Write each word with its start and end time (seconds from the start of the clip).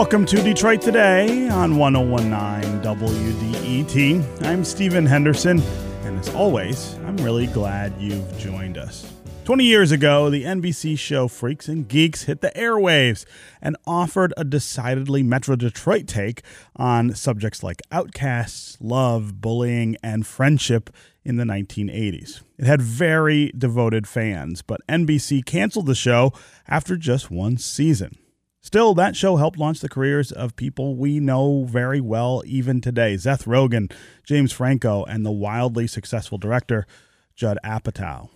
Welcome 0.00 0.24
to 0.24 0.42
Detroit 0.42 0.80
Today 0.80 1.50
on 1.50 1.76
1019 1.76 2.80
WDET. 2.80 4.46
I'm 4.46 4.64
Stephen 4.64 5.04
Henderson, 5.04 5.60
and 6.04 6.18
as 6.18 6.34
always, 6.34 6.94
I'm 7.04 7.18
really 7.18 7.46
glad 7.48 7.92
you've 8.00 8.38
joined 8.38 8.78
us. 8.78 9.12
20 9.44 9.64
years 9.64 9.92
ago, 9.92 10.30
the 10.30 10.44
NBC 10.44 10.98
show 10.98 11.28
Freaks 11.28 11.68
and 11.68 11.86
Geeks 11.86 12.22
hit 12.22 12.40
the 12.40 12.50
airwaves 12.56 13.26
and 13.60 13.76
offered 13.86 14.32
a 14.38 14.42
decidedly 14.42 15.22
Metro 15.22 15.54
Detroit 15.54 16.06
take 16.06 16.40
on 16.76 17.14
subjects 17.14 17.62
like 17.62 17.82
outcasts, 17.92 18.78
love, 18.80 19.42
bullying, 19.42 19.98
and 20.02 20.26
friendship 20.26 20.88
in 21.26 21.36
the 21.36 21.44
1980s. 21.44 22.40
It 22.56 22.64
had 22.64 22.80
very 22.80 23.52
devoted 23.56 24.08
fans, 24.08 24.62
but 24.62 24.80
NBC 24.88 25.44
canceled 25.44 25.84
the 25.84 25.94
show 25.94 26.32
after 26.66 26.96
just 26.96 27.30
one 27.30 27.58
season. 27.58 28.16
Still, 28.62 28.92
that 28.94 29.16
show 29.16 29.36
helped 29.36 29.58
launch 29.58 29.80
the 29.80 29.88
careers 29.88 30.30
of 30.30 30.54
people 30.54 30.94
we 30.94 31.18
know 31.18 31.64
very 31.64 32.00
well 32.00 32.42
even 32.44 32.82
today 32.82 33.16
Seth 33.16 33.46
Rogen, 33.46 33.90
James 34.22 34.52
Franco, 34.52 35.02
and 35.04 35.24
the 35.24 35.30
wildly 35.30 35.86
successful 35.86 36.36
director 36.36 36.86
Judd 37.34 37.58
Apatow. 37.64 38.28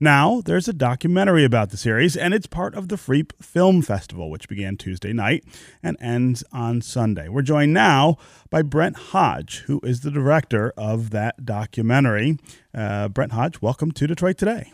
Now, 0.00 0.40
there's 0.42 0.68
a 0.68 0.72
documentary 0.72 1.44
about 1.44 1.70
the 1.70 1.76
series, 1.76 2.16
and 2.16 2.32
it's 2.32 2.46
part 2.46 2.74
of 2.74 2.88
the 2.88 2.96
Freep 2.96 3.32
Film 3.42 3.82
Festival, 3.82 4.30
which 4.30 4.48
began 4.48 4.76
Tuesday 4.76 5.12
night 5.12 5.44
and 5.82 5.96
ends 6.00 6.42
on 6.52 6.80
Sunday. 6.80 7.28
We're 7.28 7.42
joined 7.42 7.72
now 7.74 8.16
by 8.50 8.62
Brent 8.62 8.96
Hodge, 8.96 9.58
who 9.66 9.80
is 9.82 10.00
the 10.00 10.10
director 10.10 10.72
of 10.76 11.10
that 11.10 11.44
documentary. 11.44 12.38
Uh, 12.74 13.08
Brent 13.08 13.32
Hodge, 13.32 13.60
welcome 13.60 13.90
to 13.92 14.06
Detroit 14.06 14.38
Today. 14.38 14.72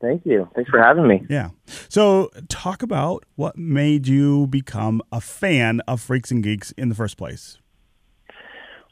Thank 0.00 0.24
you. 0.24 0.48
Thanks 0.54 0.70
for 0.70 0.82
having 0.82 1.06
me. 1.06 1.26
Yeah. 1.28 1.50
So, 1.88 2.30
talk 2.48 2.82
about 2.82 3.24
what 3.36 3.58
made 3.58 4.08
you 4.08 4.46
become 4.46 5.02
a 5.12 5.20
fan 5.20 5.80
of 5.86 6.00
Freaks 6.00 6.30
and 6.30 6.42
Geeks 6.42 6.72
in 6.72 6.88
the 6.88 6.94
first 6.94 7.18
place. 7.18 7.58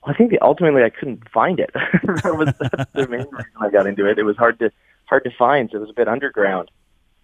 Well, 0.03 0.15
I 0.15 0.19
think 0.19 0.35
ultimately 0.43 0.83
I 0.83 0.91
couldn't 0.91 1.29
find 1.31 1.61
it. 1.61 1.71
that 1.75 2.37
was 2.37 2.53
the 2.93 3.09
main 3.09 3.27
reason 3.31 3.51
I 3.59 3.71
got 3.71 3.87
into 3.87 4.07
it. 4.07 4.19
It 4.19 4.25
was 4.25 4.37
hard 4.37 4.59
to 4.59 4.71
hard 5.07 5.25
to 5.25 5.31
find. 5.31 5.71
So 5.71 5.79
it 5.79 5.81
was 5.81 5.91
a 5.91 5.95
bit 5.95 6.09
underground. 6.09 6.71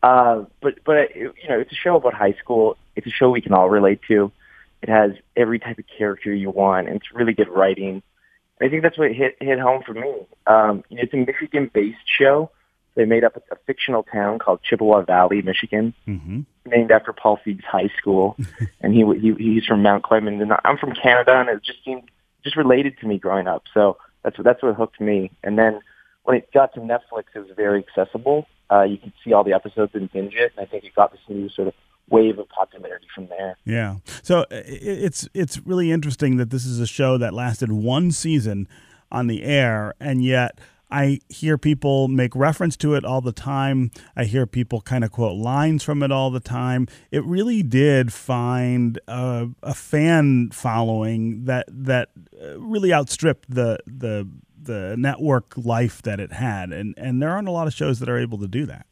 Uh, 0.02 0.44
but 0.62 0.78
but 0.84 1.14
you 1.14 1.32
know, 1.48 1.60
it's 1.60 1.72
a 1.72 1.76
show 1.76 1.96
about 1.96 2.14
high 2.14 2.34
school. 2.34 2.78
It's 2.96 3.06
a 3.06 3.10
show 3.10 3.30
we 3.30 3.42
can 3.42 3.52
all 3.52 3.68
relate 3.68 4.00
to. 4.08 4.32
It 4.82 4.88
has 4.88 5.12
every 5.36 5.58
type 5.58 5.78
of 5.78 5.84
character 5.86 6.32
you 6.32 6.50
want, 6.50 6.88
and 6.88 6.96
it's 6.96 7.12
really 7.12 7.34
good 7.34 7.48
writing. 7.48 8.02
I 8.60 8.68
think 8.68 8.82
that's 8.82 8.96
what 8.96 9.12
hit 9.12 9.36
hit 9.40 9.58
home 9.58 9.82
for 9.82 9.92
me. 9.92 10.26
Um, 10.46 10.84
it's 10.90 11.12
a 11.12 11.16
Michigan-based 11.16 11.98
show 12.06 12.50
they 12.94 13.04
made 13.04 13.24
up 13.24 13.36
a, 13.36 13.56
fictional 13.66 14.02
town 14.04 14.38
called 14.38 14.60
Chippewa 14.62 15.02
Valley, 15.02 15.42
Michigan, 15.42 15.94
mm-hmm. 16.06 16.40
named 16.66 16.90
after 16.90 17.12
Paul 17.12 17.38
Feig's 17.44 17.64
high 17.64 17.90
school, 17.98 18.36
and 18.80 18.94
he, 18.94 19.04
he 19.20 19.34
he's 19.38 19.64
from 19.64 19.82
Mount 19.82 20.04
Clemens, 20.04 20.40
and 20.40 20.52
I'm 20.64 20.78
from 20.78 20.92
Canada, 20.94 21.32
and 21.38 21.48
it 21.48 21.62
just 21.64 21.84
seemed 21.84 22.10
just 22.44 22.56
related 22.56 22.98
to 22.98 23.06
me 23.06 23.18
growing 23.18 23.46
up. 23.46 23.64
So 23.72 23.96
that's 24.22 24.36
that's 24.38 24.62
what 24.62 24.74
hooked 24.74 25.00
me. 25.00 25.30
And 25.42 25.58
then 25.58 25.80
when 26.24 26.36
it 26.36 26.52
got 26.52 26.74
to 26.74 26.80
Netflix, 26.80 27.24
it 27.34 27.40
was 27.40 27.50
very 27.56 27.84
accessible. 27.86 28.46
Uh, 28.70 28.82
you 28.82 28.96
could 28.96 29.12
see 29.22 29.32
all 29.32 29.44
the 29.44 29.52
episodes 29.52 29.92
and 29.94 30.10
binge 30.12 30.34
it, 30.34 30.52
and 30.56 30.66
I 30.66 30.68
think 30.68 30.84
it 30.84 30.94
got 30.94 31.12
this 31.12 31.20
new 31.28 31.48
sort 31.48 31.68
of 31.68 31.74
wave 32.08 32.38
of 32.38 32.48
popularity 32.48 33.06
from 33.14 33.26
there. 33.28 33.56
Yeah. 33.64 33.96
So 34.22 34.46
it's 34.50 35.28
it's 35.34 35.58
really 35.66 35.90
interesting 35.90 36.36
that 36.36 36.50
this 36.50 36.64
is 36.64 36.80
a 36.80 36.86
show 36.86 37.18
that 37.18 37.34
lasted 37.34 37.72
one 37.72 38.10
season 38.10 38.68
on 39.10 39.26
the 39.26 39.42
air, 39.44 39.94
and 40.00 40.24
yet 40.24 40.58
I 40.94 41.18
hear 41.28 41.58
people 41.58 42.06
make 42.06 42.36
reference 42.36 42.76
to 42.76 42.94
it 42.94 43.04
all 43.04 43.20
the 43.20 43.32
time. 43.32 43.90
I 44.14 44.26
hear 44.26 44.46
people 44.46 44.80
kind 44.80 45.02
of 45.02 45.10
quote 45.10 45.36
lines 45.36 45.82
from 45.82 46.04
it 46.04 46.12
all 46.12 46.30
the 46.30 46.38
time. 46.38 46.86
It 47.10 47.24
really 47.24 47.64
did 47.64 48.12
find 48.12 49.00
a, 49.08 49.48
a 49.64 49.74
fan 49.74 50.50
following 50.52 51.46
that 51.46 51.66
that 51.68 52.10
uh, 52.40 52.60
really 52.60 52.92
outstripped 52.92 53.52
the 53.52 53.80
the 53.88 54.28
the 54.62 54.94
network 54.96 55.54
life 55.56 56.00
that 56.02 56.20
it 56.20 56.32
had, 56.32 56.72
and 56.72 56.94
and 56.96 57.20
there 57.20 57.30
aren't 57.30 57.48
a 57.48 57.50
lot 57.50 57.66
of 57.66 57.74
shows 57.74 57.98
that 57.98 58.08
are 58.08 58.18
able 58.18 58.38
to 58.38 58.46
do 58.46 58.64
that. 58.66 58.86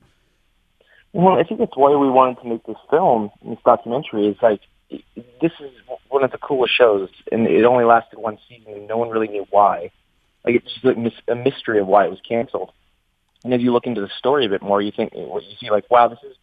Well, 1.13 1.39
I 1.39 1.45
think 1.45 1.61
that's 1.61 1.77
why 1.77 1.91
we 1.91 2.11
wanted 2.11 2.43
to 2.43 2.49
make 2.49 2.67
this 2.67 2.79
film, 2.91 3.31
this 3.47 3.59
documentary. 3.65 4.27
Is 4.27 4.37
like 4.43 4.61
this 4.91 5.53
is 5.61 5.71
one 6.09 6.25
of 6.25 6.33
the 6.33 6.39
coolest 6.39 6.77
shows, 6.77 7.11
and 7.31 7.47
it 7.47 7.65
only 7.65 7.85
lasted 7.85 8.19
one 8.19 8.39
season, 8.49 8.73
and 8.73 8.89
no 8.89 8.97
one 8.97 9.09
really 9.11 9.29
knew 9.29 9.47
why. 9.51 9.93
Like 10.45 10.57
it's 10.57 10.73
just 10.73 10.85
like 10.85 10.97
a 11.29 11.35
mystery 11.35 11.81
of 11.81 11.87
why 11.87 12.05
it 12.05 12.11
was 12.11 12.21
canceled. 12.27 12.73
And 13.45 13.53
as 13.53 13.61
you 13.61 13.73
look 13.73 13.87
into 13.87 14.01
the 14.01 14.11
story 14.19 14.47
a 14.47 14.49
bit 14.49 14.63
more, 14.63 14.81
you 14.81 14.93
think 14.93 15.13
you 15.15 15.41
see 15.61 15.71
like, 15.71 15.91
wow, 15.91 16.09
this 16.09 16.19
is 16.23 16.37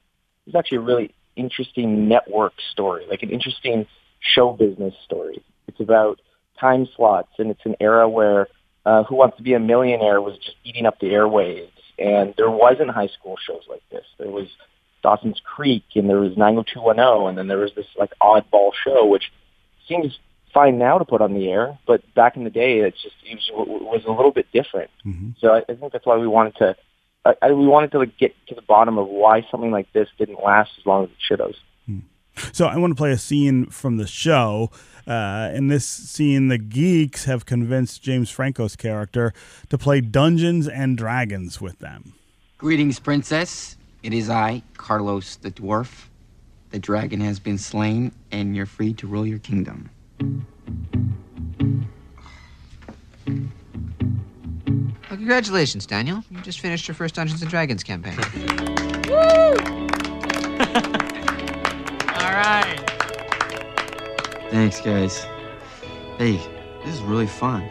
this 0.46 0.54
is 0.54 0.56
actually 0.56 0.78
a 0.78 0.82
really 0.82 1.14
interesting 1.36 2.08
network 2.08 2.54
story, 2.72 3.06
like 3.10 3.24
an 3.24 3.30
interesting 3.30 3.88
show 4.20 4.52
business 4.52 4.94
story. 5.06 5.44
It's 5.68 5.80
about 5.80 6.20
time 6.60 6.88
slots, 6.96 7.32
and 7.38 7.52
it's 7.52 7.66
an 7.66 7.76
era 7.80 8.08
where 8.10 8.48
uh, 8.86 9.04
Who 9.04 9.16
Wants 9.16 9.38
to 9.38 9.44
Be 9.44 9.54
a 9.54 9.60
Millionaire 9.60 10.22
was 10.22 10.38
just 10.38 10.58
eating 10.64 10.86
up 10.86 11.00
the 11.00 11.08
airwaves, 11.08 11.70
and 11.98 12.34
there 12.38 12.50
wasn't 12.50 12.90
high 12.90 13.08
school 13.08 13.38
shows 13.38 13.64
like 13.70 13.84
this. 13.92 14.06
There 14.18 14.30
was 14.30 14.48
Dawson's 15.02 15.42
Creek, 15.44 15.84
and 15.96 16.10
there 16.10 16.20
was 16.20 16.36
90210, 16.36 17.30
and 17.30 17.38
then 17.38 17.48
there 17.48 17.58
was 17.58 17.72
this 17.76 17.88
like 17.98 18.12
oddball 18.22 18.72
show, 18.84 19.06
which 19.06 19.32
seems 19.88 20.18
fine 20.54 20.78
now 20.78 20.98
to 20.98 21.06
put 21.06 21.22
on 21.22 21.34
the 21.34 21.50
air, 21.50 21.78
but 21.86 22.02
back 22.14 22.36
in 22.36 22.44
the 22.44 22.50
day, 22.50 22.80
it's 22.80 23.02
just 23.02 23.16
it 23.24 23.36
was, 23.54 23.82
was 23.82 24.06
a 24.06 24.12
little 24.12 24.32
bit 24.32 24.48
different. 24.52 24.90
Mm-hmm. 25.06 25.32
So 25.40 25.54
I, 25.54 25.60
I 25.70 25.76
think 25.76 25.92
that's 25.94 26.06
why 26.06 26.18
we 26.18 26.28
wanted 26.28 26.56
to. 26.58 26.76
I, 27.26 27.36
I, 27.42 27.52
we 27.52 27.68
wanted 27.68 27.92
to 27.92 28.00
like, 28.00 28.18
get 28.18 28.34
to 28.48 28.56
the 28.56 28.62
bottom 28.62 28.98
of 28.98 29.08
why 29.08 29.46
something 29.52 29.72
like 29.72 29.92
this 29.94 30.08
didn't 30.18 30.42
last 30.44 30.72
as 30.80 30.86
long 30.86 31.04
as 31.06 31.10
it 31.10 31.18
should 31.20 31.40
have. 31.40 31.54
Hmm. 31.86 32.00
So 32.54 32.66
I 32.66 32.78
want 32.78 32.92
to 32.92 32.96
play 32.96 33.12
a 33.12 33.18
scene 33.18 33.66
from 33.66 33.98
the 33.98 34.08
show. 34.08 34.72
Uh, 35.06 35.50
in 35.54 35.68
this 35.68 35.86
scene, 35.86 36.48
the 36.48 36.58
geeks 36.58 37.26
have 37.26 37.46
convinced 37.46 38.02
James 38.02 38.30
Franco's 38.30 38.76
character 38.76 39.34
to 39.70 39.78
play 39.78 40.02
Dungeons 40.02 40.68
and 40.68 40.98
Dragons 40.98 41.60
with 41.60 41.80
them. 41.80 42.14
Greetings, 42.58 43.00
princess. 43.00 43.76
It 44.04 44.14
is 44.14 44.30
I, 44.30 44.64
Carlos 44.78 45.36
the 45.36 45.52
dwarf. 45.52 46.06
The 46.72 46.80
dragon 46.80 47.20
has 47.22 47.40
been 47.40 47.58
slain, 47.58 48.12
and 48.32 48.56
you're 48.56 48.66
free 48.66 48.94
to 48.94 49.08
rule 49.08 49.26
your 49.26 49.40
kingdom. 49.40 49.90
Well, 55.10 55.18
congratulations, 55.18 55.86
Daniel. 55.86 56.24
You 56.30 56.42
just 56.42 56.60
finished 56.60 56.88
your 56.88 56.96
first 56.96 57.16
Dungeons 57.16 57.42
and 57.42 57.50
Dragons 57.50 57.84
campaign. 57.84 58.16
Woo! 59.08 59.16
All 62.14 62.32
right. 62.32 62.76
Thanks, 64.52 64.82
guys. 64.82 65.26
Hey, 66.18 66.38
this 66.84 66.96
is 66.96 67.02
really 67.02 67.28
fun. 67.28 67.64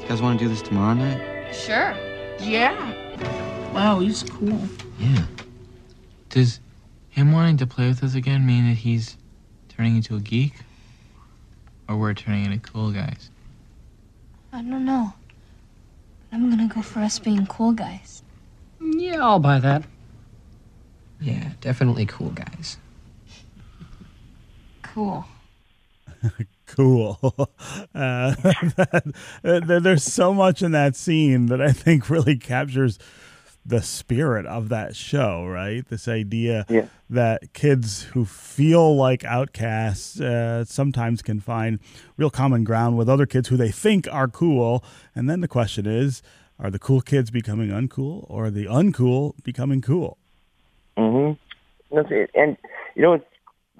You 0.00 0.08
guys 0.08 0.22
want 0.22 0.38
to 0.38 0.44
do 0.44 0.48
this 0.48 0.62
tomorrow 0.62 0.94
night? 0.94 1.52
Sure. 1.54 1.94
Yeah. 2.40 2.74
Wow, 3.72 4.00
he's 4.00 4.22
cool. 4.24 4.60
Yeah. 4.98 5.24
Does 6.28 6.60
him 7.10 7.32
wanting 7.32 7.58
to 7.58 7.66
play 7.66 7.88
with 7.88 8.02
us 8.02 8.14
again 8.14 8.46
mean 8.46 8.66
that 8.68 8.78
he's 8.78 9.16
turning 9.68 9.96
into 9.96 10.16
a 10.16 10.20
geek? 10.20 10.54
Or 11.92 11.96
we're 11.96 12.14
turning 12.14 12.46
into 12.46 12.58
cool 12.58 12.90
guys? 12.90 13.28
I 14.50 14.62
don't 14.62 14.86
know. 14.86 15.12
I'm 16.32 16.48
gonna 16.48 16.66
go 16.66 16.80
for 16.80 17.00
us 17.00 17.18
being 17.18 17.44
cool 17.44 17.72
guys. 17.72 18.22
Yeah, 18.80 19.18
I'll 19.22 19.38
buy 19.38 19.58
that. 19.58 19.82
Yeah, 21.20 21.50
definitely 21.60 22.06
cool 22.06 22.30
guys. 22.30 22.78
Cool. 24.82 25.26
cool. 26.66 27.50
Uh, 27.94 28.34
there's 29.42 30.02
so 30.02 30.32
much 30.32 30.62
in 30.62 30.72
that 30.72 30.96
scene 30.96 31.46
that 31.46 31.60
I 31.60 31.72
think 31.72 32.08
really 32.08 32.36
captures 32.36 32.98
the 33.64 33.80
spirit 33.80 34.44
of 34.46 34.68
that 34.70 34.96
show, 34.96 35.46
right? 35.46 35.86
This 35.88 36.08
idea 36.08 36.66
yeah. 36.68 36.86
that 37.08 37.52
kids 37.52 38.02
who 38.02 38.24
feel 38.24 38.96
like 38.96 39.24
outcasts 39.24 40.20
uh, 40.20 40.64
sometimes 40.64 41.22
can 41.22 41.40
find 41.40 41.78
real 42.16 42.30
common 42.30 42.64
ground 42.64 42.98
with 42.98 43.08
other 43.08 43.26
kids 43.26 43.48
who 43.48 43.56
they 43.56 43.70
think 43.70 44.08
are 44.10 44.28
cool. 44.28 44.84
And 45.14 45.30
then 45.30 45.40
the 45.40 45.48
question 45.48 45.86
is 45.86 46.22
are 46.58 46.70
the 46.70 46.78
cool 46.78 47.00
kids 47.00 47.30
becoming 47.30 47.70
uncool 47.70 48.26
or 48.28 48.46
are 48.46 48.50
the 48.50 48.66
uncool 48.66 49.34
becoming 49.42 49.80
cool? 49.80 50.18
Mm-hmm. 50.96 51.38
And, 52.34 52.56
you 52.94 53.02
know, 53.02 53.14
it's, 53.14 53.24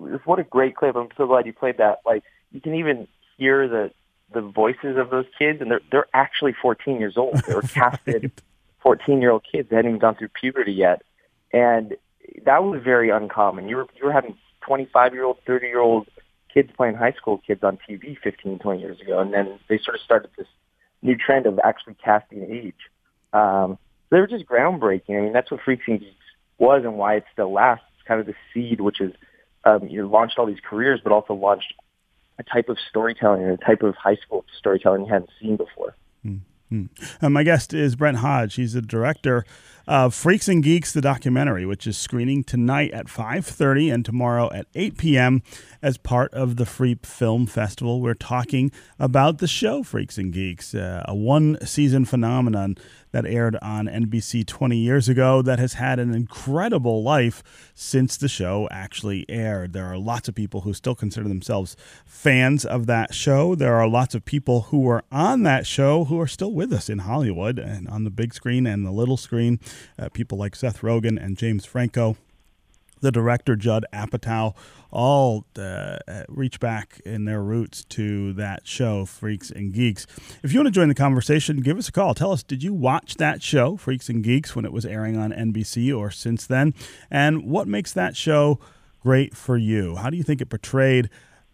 it's, 0.01 0.27
what 0.27 0.39
a 0.39 0.45
great 0.45 0.77
clip. 0.77 0.97
I'm 0.97 1.09
so 1.17 1.27
glad 1.27 1.47
you 1.47 1.53
played 1.53 1.79
that. 1.79 2.01
Like, 2.07 2.23
you 2.51 2.61
can 2.61 2.75
even 2.75 3.09
hear 3.37 3.69
the 3.69 3.91
the 4.33 4.41
voices 4.41 4.97
of 4.97 5.11
those 5.11 5.27
kids, 5.39 5.61
and 5.61 5.71
they're 5.71 5.81
they're 5.91 6.07
actually 6.15 6.55
14 6.61 6.99
years 6.99 7.17
old. 7.17 7.37
They 7.47 7.55
were 7.55 7.63
casted 7.75 8.33
14 8.83 9.21
year 9.21 9.31
old 9.31 9.45
kids 9.51 9.69
that 9.71 9.77
hadn't 9.77 9.91
even 9.91 10.01
gone 10.01 10.17
through 10.17 10.29
puberty 10.29 10.73
yet. 10.73 11.03
And 11.53 11.97
that 12.45 12.65
was 12.65 12.81
very 12.83 13.11
uncommon. 13.11 13.69
You 13.69 13.77
were, 13.77 13.87
you 13.97 14.07
were 14.07 14.13
having 14.13 14.37
25 14.67 15.15
year 15.15 15.25
old, 15.25 15.39
30 15.47 15.67
year 15.67 15.81
old 15.81 16.09
kids 16.53 16.71
playing 16.77 16.95
high 16.95 17.13
school 17.13 17.41
kids 17.47 17.63
on 17.63 17.79
TV 17.89 18.17
15, 18.23 18.59
20 18.59 18.81
years 18.81 19.01
ago. 19.01 19.21
And 19.21 19.33
then 19.33 19.59
they 19.69 19.79
sort 19.79 19.97
of 19.97 20.01
started 20.03 20.31
this 20.37 20.47
new 21.03 21.17
trend 21.17 21.47
of 21.47 21.59
actually 21.65 21.97
casting 22.03 22.45
age. 22.51 22.75
Um, 23.33 23.79
they 24.11 24.19
were 24.19 24.27
just 24.27 24.47
groundbreaking. 24.47 25.19
I 25.19 25.21
mean, 25.23 25.33
that's 25.33 25.51
what 25.51 25.61
Freaks 25.65 25.85
and 25.87 26.01
Geeks 26.01 26.15
was 26.59 26.83
and 26.85 26.95
why 26.95 27.17
it 27.17 27.25
still 27.33 27.53
lasts. 27.53 27.85
It's 27.97 28.07
kind 28.07 28.21
of 28.21 28.27
the 28.27 28.35
seed 28.53 28.81
which 28.81 29.01
is, 29.01 29.13
um, 29.65 29.89
you 29.89 30.03
know, 30.03 30.09
launched 30.09 30.39
all 30.39 30.47
these 30.47 30.61
careers, 30.69 31.01
but 31.03 31.13
also 31.13 31.35
launched 31.35 31.73
a 32.39 32.43
type 32.43 32.69
of 32.69 32.77
storytelling 32.91 33.43
and 33.43 33.53
a 33.53 33.57
type 33.57 33.83
of 33.83 33.95
high 33.95 34.17
school 34.17 34.45
storytelling 34.59 35.07
you 35.07 35.13
hadn't 35.13 35.31
seen 35.41 35.57
before. 35.57 35.97
Mm-hmm. 36.73 37.25
Uh, 37.25 37.31
my 37.31 37.43
guest 37.43 37.75
is 37.75 37.97
Brent 37.97 38.19
Hodge. 38.19 38.55
He's 38.55 38.73
the 38.73 38.83
director 38.83 39.45
of 39.87 40.15
Freaks 40.15 40.49
and 40.49 40.63
Geeks, 40.63 40.93
the 40.93 41.01
documentary, 41.01 41.67
which 41.67 41.87
is 41.87 41.99
screening 41.99 42.45
tonight 42.45 42.93
at 42.93 43.07
5.30 43.07 43.93
and 43.93 44.05
tomorrow 44.05 44.51
at 44.53 44.67
8 44.75 44.97
p.m. 44.97 45.43
as 45.83 45.99
part 45.99 46.33
of 46.33 46.57
the 46.57 46.65
Freep 46.65 47.05
Film 47.05 47.47
Festival. 47.47 48.01
We're 48.01 48.15
talking 48.15 48.71
about 48.99 49.39
the 49.39 49.49
show 49.49 49.83
Freaks 49.83 50.19
and 50.19 50.33
Geeks, 50.33 50.75
uh, 50.75 51.05
a 51.07 51.15
one-season 51.15 52.05
phenomenon 52.05 52.77
that 53.13 53.25
aired 53.27 53.57
on 53.63 53.87
NBC 53.87 54.47
20 54.47 54.77
years 54.77 55.09
ago 55.09 55.43
that 55.43 55.59
has 55.59 55.75
had 55.75 55.99
an 55.99 56.15
incredible 56.15 57.03
life 57.03 57.43
since 57.75 58.17
the 58.17 58.29
show 58.29 58.69
actually 58.71 59.25
aired. 59.29 59.73
There 59.73 59.87
are 59.87 59.99
lots 59.99 60.29
of 60.29 60.35
people 60.35 60.63
who 60.63 60.75
still 60.75 60.95
consider 60.95 61.29
themselves 61.29 61.77
fans 62.05 62.65
of 62.65 62.87
that 62.87 63.15
show. 63.15 63.55
There 63.55 63.77
are 63.77 63.89
lots 63.89 64.15
of 64.15 64.25
people 64.25 64.63
who 64.63 64.81
were 64.81 65.05
on 65.13 65.45
that 65.45 65.67
show 65.67 66.05
who 66.05 66.21
are 66.21 66.27
still 66.27 66.53
with 66.53 66.73
us 66.73 66.89
in 66.89 67.01
Hollywood 67.01 67.59
and 67.59 67.89
on 67.89 68.05
the 68.05 68.11
big 68.11 68.35
screen 68.35 68.67
and 68.67 68.85
the 68.85 68.91
little 68.91 69.17
screen. 69.17 69.61
Uh, 69.99 70.09
people 70.09 70.39
like 70.39 70.57
Seth 70.57 70.81
Rogen 70.81 71.23
and 71.23 71.37
James 71.37 71.65
Franco 71.65 72.17
the 73.03 73.13
director 73.13 73.55
Judd 73.57 73.85
Apatow 73.93 74.55
all 74.93 75.47
uh, 75.59 75.99
reach 76.29 76.61
back 76.61 77.01
in 77.05 77.25
their 77.25 77.43
roots 77.43 77.85
to 77.85 78.33
that 78.35 78.67
show, 78.67 79.05
Freaks 79.05 79.51
and 79.51 79.73
Geeks. 79.73 80.07
If 80.43 80.53
you 80.53 80.61
want 80.61 80.69
to 80.69 80.73
join 80.73 80.89
the 80.89 80.95
conversation, 80.95 81.61
give 81.61 81.79
us 81.79 81.89
a 81.89 81.93
call. 81.93 82.15
Tell 82.15 82.31
us, 82.33 82.43
did 82.43 82.63
you 82.63 82.75
watch 82.75 83.17
that 83.17 83.43
show, 83.43 83.77
Freaks 83.77 84.09
and 84.09 84.23
Geeks, 84.23 84.55
when 84.55 84.65
it 84.65 84.73
was 84.73 84.85
airing 84.85 85.17
on 85.17 85.33
NBC 85.33 85.97
or 85.97 86.11
since 86.11 86.47
then? 86.47 86.75
And 87.11 87.45
what 87.45 87.67
makes 87.67 87.93
that 87.93 88.17
show 88.17 88.61
great 89.03 89.37
for 89.37 89.57
you? 89.57 89.97
How 89.97 90.11
do 90.11 90.17
you 90.17 90.23
think 90.23 90.41
it 90.41 90.51
portrayed? 90.51 91.09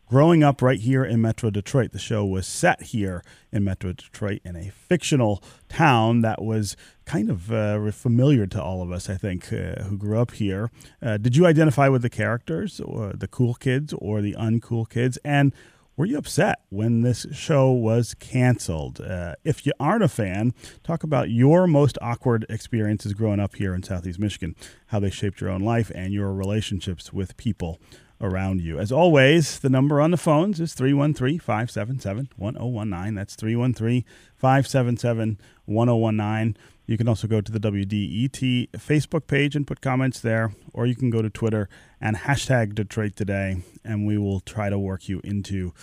Growing 0.09 0.43
up 0.43 0.63
right 0.63 0.81
here 0.81 1.05
in 1.05 1.21
Metro 1.21 1.51
Detroit. 1.51 1.93
The 1.93 1.99
show 1.99 2.25
was 2.25 2.47
set 2.47 2.83
here 2.83 3.23
in 3.53 3.63
Metro 3.63 3.93
Detroit 3.93 4.41
in 4.45 4.57
a 4.57 4.71
fictional 4.71 5.43
town 5.69 6.23
that 6.23 6.43
was 6.43 6.77
kind 7.05 7.31
of 7.31 7.53
uh, 7.53 7.91
familiar 7.91 8.47
to 8.47 8.63
all 8.63 8.83
of 8.83 8.91
us, 8.91 9.11
I 9.11 9.17
think, 9.17 9.53
uh, 9.53 9.83
who 9.83 9.99
grew 9.99 10.19
up 10.19 10.33
here. 10.33 10.71
Uh, 11.03 11.19
did 11.19 11.37
you 11.37 11.47
identify 11.47 11.89
with 11.89 12.03
the 12.03 12.11
characters, 12.11 12.81
or 12.81 13.13
the 13.13 13.29
cool 13.29 13.55
kids, 13.55 13.93
or 13.99 14.21
the 14.23 14.35
uncool 14.39 14.89
kids? 14.89 15.19
And 15.25 15.53
were 15.97 16.07
you 16.07 16.17
upset 16.17 16.61
when 16.71 17.03
this 17.03 17.27
show 17.33 17.71
was 17.71 18.15
canceled? 18.15 19.01
Uh, 19.01 19.35
if 19.45 19.67
you 19.67 19.73
aren't 19.81 20.05
a 20.05 20.09
fan, 20.09 20.55
talk 20.85 21.03
about 21.03 21.29
your 21.29 21.67
most 21.67 21.99
awkward 22.01 22.47
experiences 22.49 23.15
growing 23.15 23.41
up 23.41 23.57
here 23.57 23.75
in 23.75 23.83
Southeast 23.83 24.19
Michigan, 24.19 24.55
how 24.87 25.01
they 25.01 25.11
shaped 25.11 25.41
your 25.41 25.51
own 25.51 25.63
life 25.63 25.91
and 25.95 26.15
your 26.15 26.33
relationships 26.33 27.13
with 27.13 27.37
people 27.37 27.81
around 28.21 28.61
you. 28.61 28.79
As 28.79 28.91
always, 28.91 29.59
the 29.59 29.69
number 29.69 30.01
on 30.01 30.11
the 30.11 30.17
phones 30.17 30.61
is 30.61 30.75
313 30.75 31.39
577 31.39 32.31
1019. 32.37 33.15
That's 33.15 33.37
313 33.37 34.05
577 34.37 35.39
1019. 35.67 36.57
You 36.87 36.97
can 36.97 37.09
also 37.09 37.29
go 37.29 37.41
to 37.41 37.53
the 37.53 37.61
WDET 37.61 38.71
Facebook 38.71 39.27
page 39.27 39.55
and 39.55 39.67
put 39.67 39.81
comments 39.83 40.21
there, 40.21 40.55
or 40.73 40.87
you 40.87 40.97
can 40.97 41.11
go 41.11 41.21
to 41.21 41.29
Twitter 41.29 41.69
and 42.01 42.17
hashtag 42.17 42.75
Detroit 42.75 43.15
Today, 43.15 43.63
and 43.85 44.07
we 44.07 44.17
will 44.17 44.41
try 44.41 44.71
to 44.71 44.79
work 44.79 45.09
you 45.09 45.21
into 45.23 45.75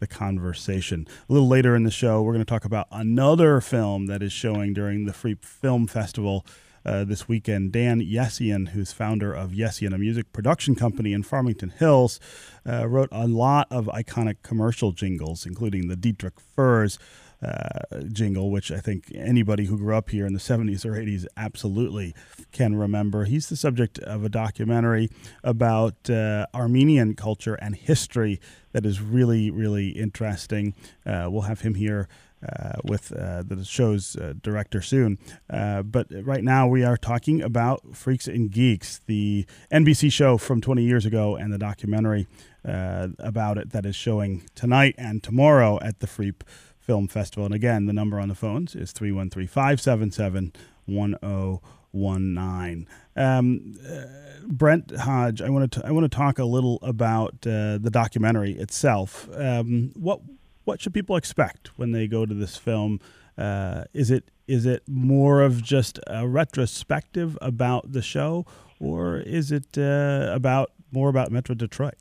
the 0.00 0.06
conversation. 0.06 1.06
A 1.28 1.32
little 1.32 1.48
later 1.48 1.76
in 1.76 1.84
the 1.84 1.90
show, 1.90 2.22
we're 2.22 2.32
going 2.32 2.44
to 2.44 2.50
talk 2.50 2.64
about 2.64 2.88
another 2.90 3.60
film 3.60 4.06
that 4.06 4.22
is 4.22 4.32
showing 4.32 4.72
during 4.72 5.04
the 5.04 5.12
Freep 5.12 5.44
Film 5.44 5.86
Festival 5.86 6.46
uh, 6.84 7.04
this 7.04 7.28
weekend. 7.28 7.72
Dan 7.72 8.00
Yessian, 8.00 8.68
who's 8.68 8.92
founder 8.92 9.32
of 9.32 9.50
Yessian, 9.50 9.94
a 9.94 9.98
music 9.98 10.32
production 10.32 10.74
company 10.74 11.12
in 11.12 11.22
Farmington 11.22 11.70
Hills, 11.70 12.20
uh, 12.66 12.86
wrote 12.88 13.08
a 13.12 13.26
lot 13.26 13.66
of 13.70 13.86
iconic 13.86 14.36
commercial 14.42 14.92
jingles, 14.92 15.46
including 15.46 15.88
the 15.88 15.96
Dittrich 15.96 16.40
Furs. 16.54 16.98
Uh, 17.42 18.00
jingle, 18.10 18.50
which 18.50 18.72
I 18.72 18.78
think 18.78 19.12
anybody 19.14 19.66
who 19.66 19.76
grew 19.76 19.94
up 19.94 20.08
here 20.08 20.24
in 20.24 20.32
the 20.32 20.38
70s 20.38 20.86
or 20.86 20.92
80s 20.92 21.26
absolutely 21.36 22.14
can 22.52 22.74
remember. 22.74 23.26
He's 23.26 23.50
the 23.50 23.56
subject 23.56 23.98
of 23.98 24.24
a 24.24 24.30
documentary 24.30 25.10
about 25.42 26.08
uh, 26.08 26.46
Armenian 26.54 27.14
culture 27.16 27.56
and 27.56 27.76
history 27.76 28.40
that 28.72 28.86
is 28.86 29.02
really, 29.02 29.50
really 29.50 29.90
interesting. 29.90 30.72
Uh, 31.04 31.28
we'll 31.28 31.42
have 31.42 31.60
him 31.60 31.74
here 31.74 32.08
uh, 32.44 32.74
with 32.84 33.12
uh, 33.12 33.42
the 33.42 33.64
show's 33.64 34.16
uh, 34.16 34.34
director 34.42 34.82
soon. 34.82 35.18
Uh, 35.48 35.82
but 35.82 36.06
right 36.10 36.44
now 36.44 36.66
we 36.66 36.84
are 36.84 36.96
talking 36.96 37.42
about 37.42 37.96
Freaks 37.96 38.26
and 38.26 38.50
Geeks, 38.50 39.00
the 39.06 39.46
NBC 39.72 40.12
show 40.12 40.36
from 40.36 40.60
20 40.60 40.82
years 40.82 41.06
ago, 41.06 41.36
and 41.36 41.52
the 41.52 41.58
documentary 41.58 42.26
uh, 42.64 43.08
about 43.18 43.58
it 43.58 43.70
that 43.70 43.86
is 43.86 43.96
showing 43.96 44.42
tonight 44.54 44.94
and 44.98 45.22
tomorrow 45.22 45.78
at 45.82 46.00
the 46.00 46.06
Freep 46.06 46.42
Film 46.78 47.08
Festival. 47.08 47.46
And 47.46 47.54
again, 47.54 47.86
the 47.86 47.92
number 47.92 48.20
on 48.20 48.28
the 48.28 48.34
phones 48.34 48.74
is 48.74 48.92
313 48.92 49.48
577 49.48 50.52
1019. 50.86 52.88
Um, 53.16 53.78
uh, 53.88 54.04
Brent 54.46 54.96
Hodge, 54.96 55.40
I 55.40 55.48
want 55.48 55.72
to 55.72 55.86
I 55.86 55.92
want 55.92 56.10
to 56.10 56.14
talk 56.14 56.38
a 56.38 56.44
little 56.44 56.78
about 56.82 57.40
the 57.42 57.88
documentary 57.90 58.52
itself. 58.52 59.28
Um, 59.34 59.92
what 59.94 60.20
what 60.64 60.80
should 60.80 60.94
people 60.94 61.16
expect 61.16 61.78
when 61.78 61.92
they 61.92 62.06
go 62.06 62.26
to 62.26 62.34
this 62.34 62.56
film? 62.56 63.00
Uh, 63.36 63.84
is 63.92 64.10
it 64.10 64.30
is 64.46 64.66
it 64.66 64.82
more 64.86 65.42
of 65.42 65.62
just 65.62 65.98
a 66.06 66.26
retrospective 66.28 67.38
about 67.40 67.92
the 67.92 68.02
show, 68.02 68.46
or 68.78 69.18
is 69.18 69.50
it 69.50 69.78
uh, 69.78 70.30
about 70.32 70.72
more 70.92 71.08
about 71.08 71.32
Metro 71.32 71.54
Detroit? 71.54 71.94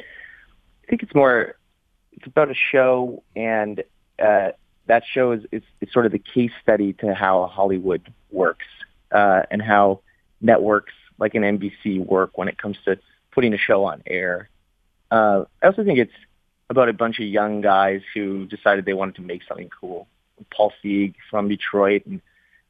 I 0.00 0.04
think 0.88 1.02
it's 1.02 1.14
more 1.14 1.56
it's 2.12 2.26
about 2.26 2.50
a 2.50 2.54
show, 2.54 3.22
and 3.36 3.82
uh, 4.18 4.50
that 4.86 5.04
show 5.06 5.32
is, 5.32 5.44
is, 5.52 5.62
is, 5.80 5.92
sort 5.92 6.06
of 6.06 6.12
the 6.12 6.18
case 6.18 6.52
study 6.62 6.92
to 6.94 7.14
how 7.14 7.46
Hollywood 7.46 8.12
works 8.30 8.66
uh, 9.12 9.42
and 9.50 9.62
how 9.62 10.00
networks 10.40 10.92
like 11.18 11.34
an 11.34 11.42
NBC 11.42 12.04
work 12.04 12.36
when 12.36 12.48
it 12.48 12.58
comes 12.58 12.76
to 12.86 12.98
putting 13.30 13.54
a 13.54 13.58
show 13.58 13.84
on 13.84 14.02
air. 14.06 14.48
Uh, 15.10 15.44
I 15.62 15.66
also 15.66 15.84
think 15.84 15.98
it's 15.98 16.12
about 16.70 16.88
a 16.88 16.92
bunch 16.92 17.18
of 17.18 17.26
young 17.26 17.60
guys 17.60 18.00
who 18.14 18.46
decided 18.46 18.84
they 18.84 18.94
wanted 18.94 19.16
to 19.16 19.22
make 19.22 19.42
something 19.46 19.68
cool. 19.68 20.06
Paul 20.56 20.72
Feig 20.82 21.14
from 21.28 21.48
Detroit 21.48 22.06
and 22.06 22.22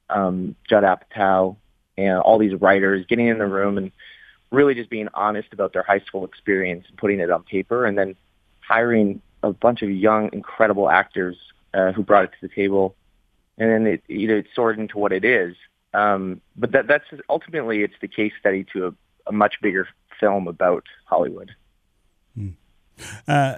um, 0.08 0.56
Judd 0.68 0.82
Apatow 0.82 1.56
and 1.96 2.18
all 2.18 2.38
these 2.38 2.58
writers 2.60 3.04
getting 3.08 3.28
in 3.28 3.38
the 3.38 3.46
room 3.46 3.76
and 3.78 3.92
really 4.50 4.74
just 4.74 4.90
being 4.90 5.08
honest 5.14 5.52
about 5.52 5.74
their 5.74 5.82
high 5.82 6.00
school 6.00 6.24
experience 6.24 6.86
and 6.88 6.96
putting 6.96 7.20
it 7.20 7.30
on 7.30 7.42
paper 7.44 7.84
and 7.84 7.96
then 7.96 8.16
hiring 8.60 9.20
a 9.42 9.52
bunch 9.52 9.82
of 9.82 9.90
young, 9.90 10.30
incredible 10.32 10.90
actors 10.90 11.36
uh, 11.74 11.92
who 11.92 12.02
brought 12.02 12.24
it 12.24 12.30
to 12.40 12.48
the 12.48 12.54
table. 12.54 12.96
And 13.58 13.70
then 13.70 13.86
it, 13.86 14.02
you 14.08 14.28
know, 14.28 14.36
it 14.36 14.46
sorted 14.54 14.80
into 14.80 14.98
what 14.98 15.12
it 15.12 15.24
is. 15.24 15.54
Um, 15.92 16.40
but 16.56 16.72
that, 16.72 16.86
that's 16.86 17.04
ultimately, 17.28 17.82
it's 17.82 17.94
the 18.00 18.08
case 18.08 18.32
study 18.40 18.64
to 18.72 18.86
a, 18.86 18.92
a 19.26 19.32
much 19.32 19.60
bigger 19.60 19.86
film 20.18 20.48
about 20.48 20.84
Hollywood. 21.04 21.50
Hmm. 22.34 22.50
Uh, 23.28 23.56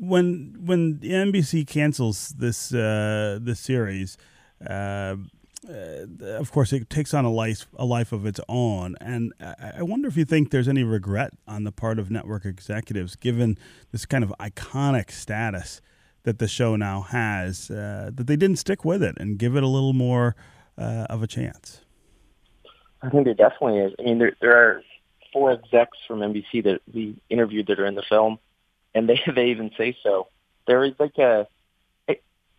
when 0.00 0.56
when 0.64 0.98
NBC 0.98 1.66
cancels 1.66 2.34
this 2.38 2.72
uh, 2.72 3.38
this 3.40 3.60
series, 3.60 4.16
uh, 4.66 5.16
uh, 5.68 6.06
of 6.38 6.50
course, 6.50 6.72
it 6.72 6.88
takes 6.88 7.12
on 7.12 7.26
a 7.26 7.30
life 7.30 7.66
a 7.76 7.84
life 7.84 8.10
of 8.12 8.24
its 8.24 8.40
own, 8.48 8.96
and 9.00 9.32
I 9.40 9.82
wonder 9.82 10.08
if 10.08 10.16
you 10.16 10.24
think 10.24 10.50
there's 10.50 10.68
any 10.68 10.84
regret 10.84 11.32
on 11.46 11.64
the 11.64 11.72
part 11.72 11.98
of 11.98 12.10
network 12.10 12.46
executives, 12.46 13.14
given 13.14 13.58
this 13.92 14.06
kind 14.06 14.24
of 14.24 14.32
iconic 14.40 15.10
status 15.10 15.82
that 16.22 16.38
the 16.38 16.48
show 16.48 16.76
now 16.76 17.02
has, 17.02 17.70
uh, 17.70 18.10
that 18.14 18.26
they 18.26 18.36
didn't 18.36 18.56
stick 18.56 18.84
with 18.84 19.02
it 19.02 19.16
and 19.18 19.38
give 19.38 19.54
it 19.54 19.62
a 19.62 19.68
little 19.68 19.92
more 19.92 20.34
uh, 20.78 21.06
of 21.10 21.22
a 21.22 21.26
chance. 21.26 21.80
I 23.02 23.10
think 23.10 23.24
there 23.24 23.34
definitely 23.34 23.80
is. 23.80 23.92
I 23.98 24.02
mean, 24.02 24.18
there 24.18 24.32
there 24.40 24.56
are 24.56 24.82
four 25.30 25.52
execs 25.52 25.98
from 26.08 26.20
NBC 26.20 26.64
that 26.64 26.80
we 26.92 27.16
interviewed 27.28 27.66
that 27.66 27.78
are 27.78 27.86
in 27.86 27.96
the 27.96 28.02
film 28.08 28.38
and 28.94 29.08
they 29.08 29.20
they 29.34 29.46
even 29.46 29.70
say 29.76 29.96
so. 30.02 30.28
There 30.66 30.84
is 30.84 30.92
like 30.98 31.18
a, 31.18 31.46
I, 32.08 32.18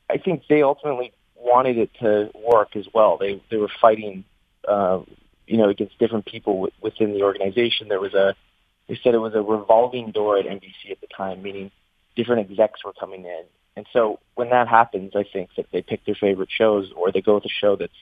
I 0.10 0.18
think 0.18 0.44
they 0.50 0.62
ultimately 0.62 1.14
wanted 1.36 1.78
it 1.78 1.92
to 2.02 2.32
work 2.36 2.76
as 2.76 2.88
well. 2.94 3.18
They 3.18 3.42
they 3.50 3.58
were 3.58 3.72
fighting, 3.82 4.24
uh, 4.68 5.02
you 5.48 5.58
know, 5.58 5.70
against 5.70 5.98
different 6.00 6.26
people 6.26 6.54
w- 6.54 6.72
within 6.82 7.14
the 7.14 7.24
organization. 7.24 7.88
There 7.88 8.00
was 8.00 8.14
a, 8.14 8.36
they 8.88 9.00
said 9.04 9.14
it 9.14 9.20
was 9.20 9.36
a 9.36 9.42
revolving 9.42 10.12
door 10.12 10.38
at 10.38 10.46
NBC 10.46 10.92
at 10.92 11.02
the 11.02 11.08
time, 11.16 11.42
meaning 11.42 11.72
different 12.16 12.50
execs 12.50 12.84
were 12.84 12.94
coming 12.94 13.26
in. 13.26 13.44
And 13.76 13.86
so 13.94 14.20
when 14.36 14.50
that 14.50 14.68
happens, 14.68 15.14
I 15.16 15.24
think 15.24 15.50
that 15.56 15.68
they 15.72 15.82
pick 15.82 16.06
their 16.06 16.16
favorite 16.16 16.50
shows 16.52 16.92
or 16.96 17.12
they 17.12 17.22
go 17.22 17.36
with 17.36 17.46
a 17.46 17.50
show 17.50 17.78
that's 17.78 17.94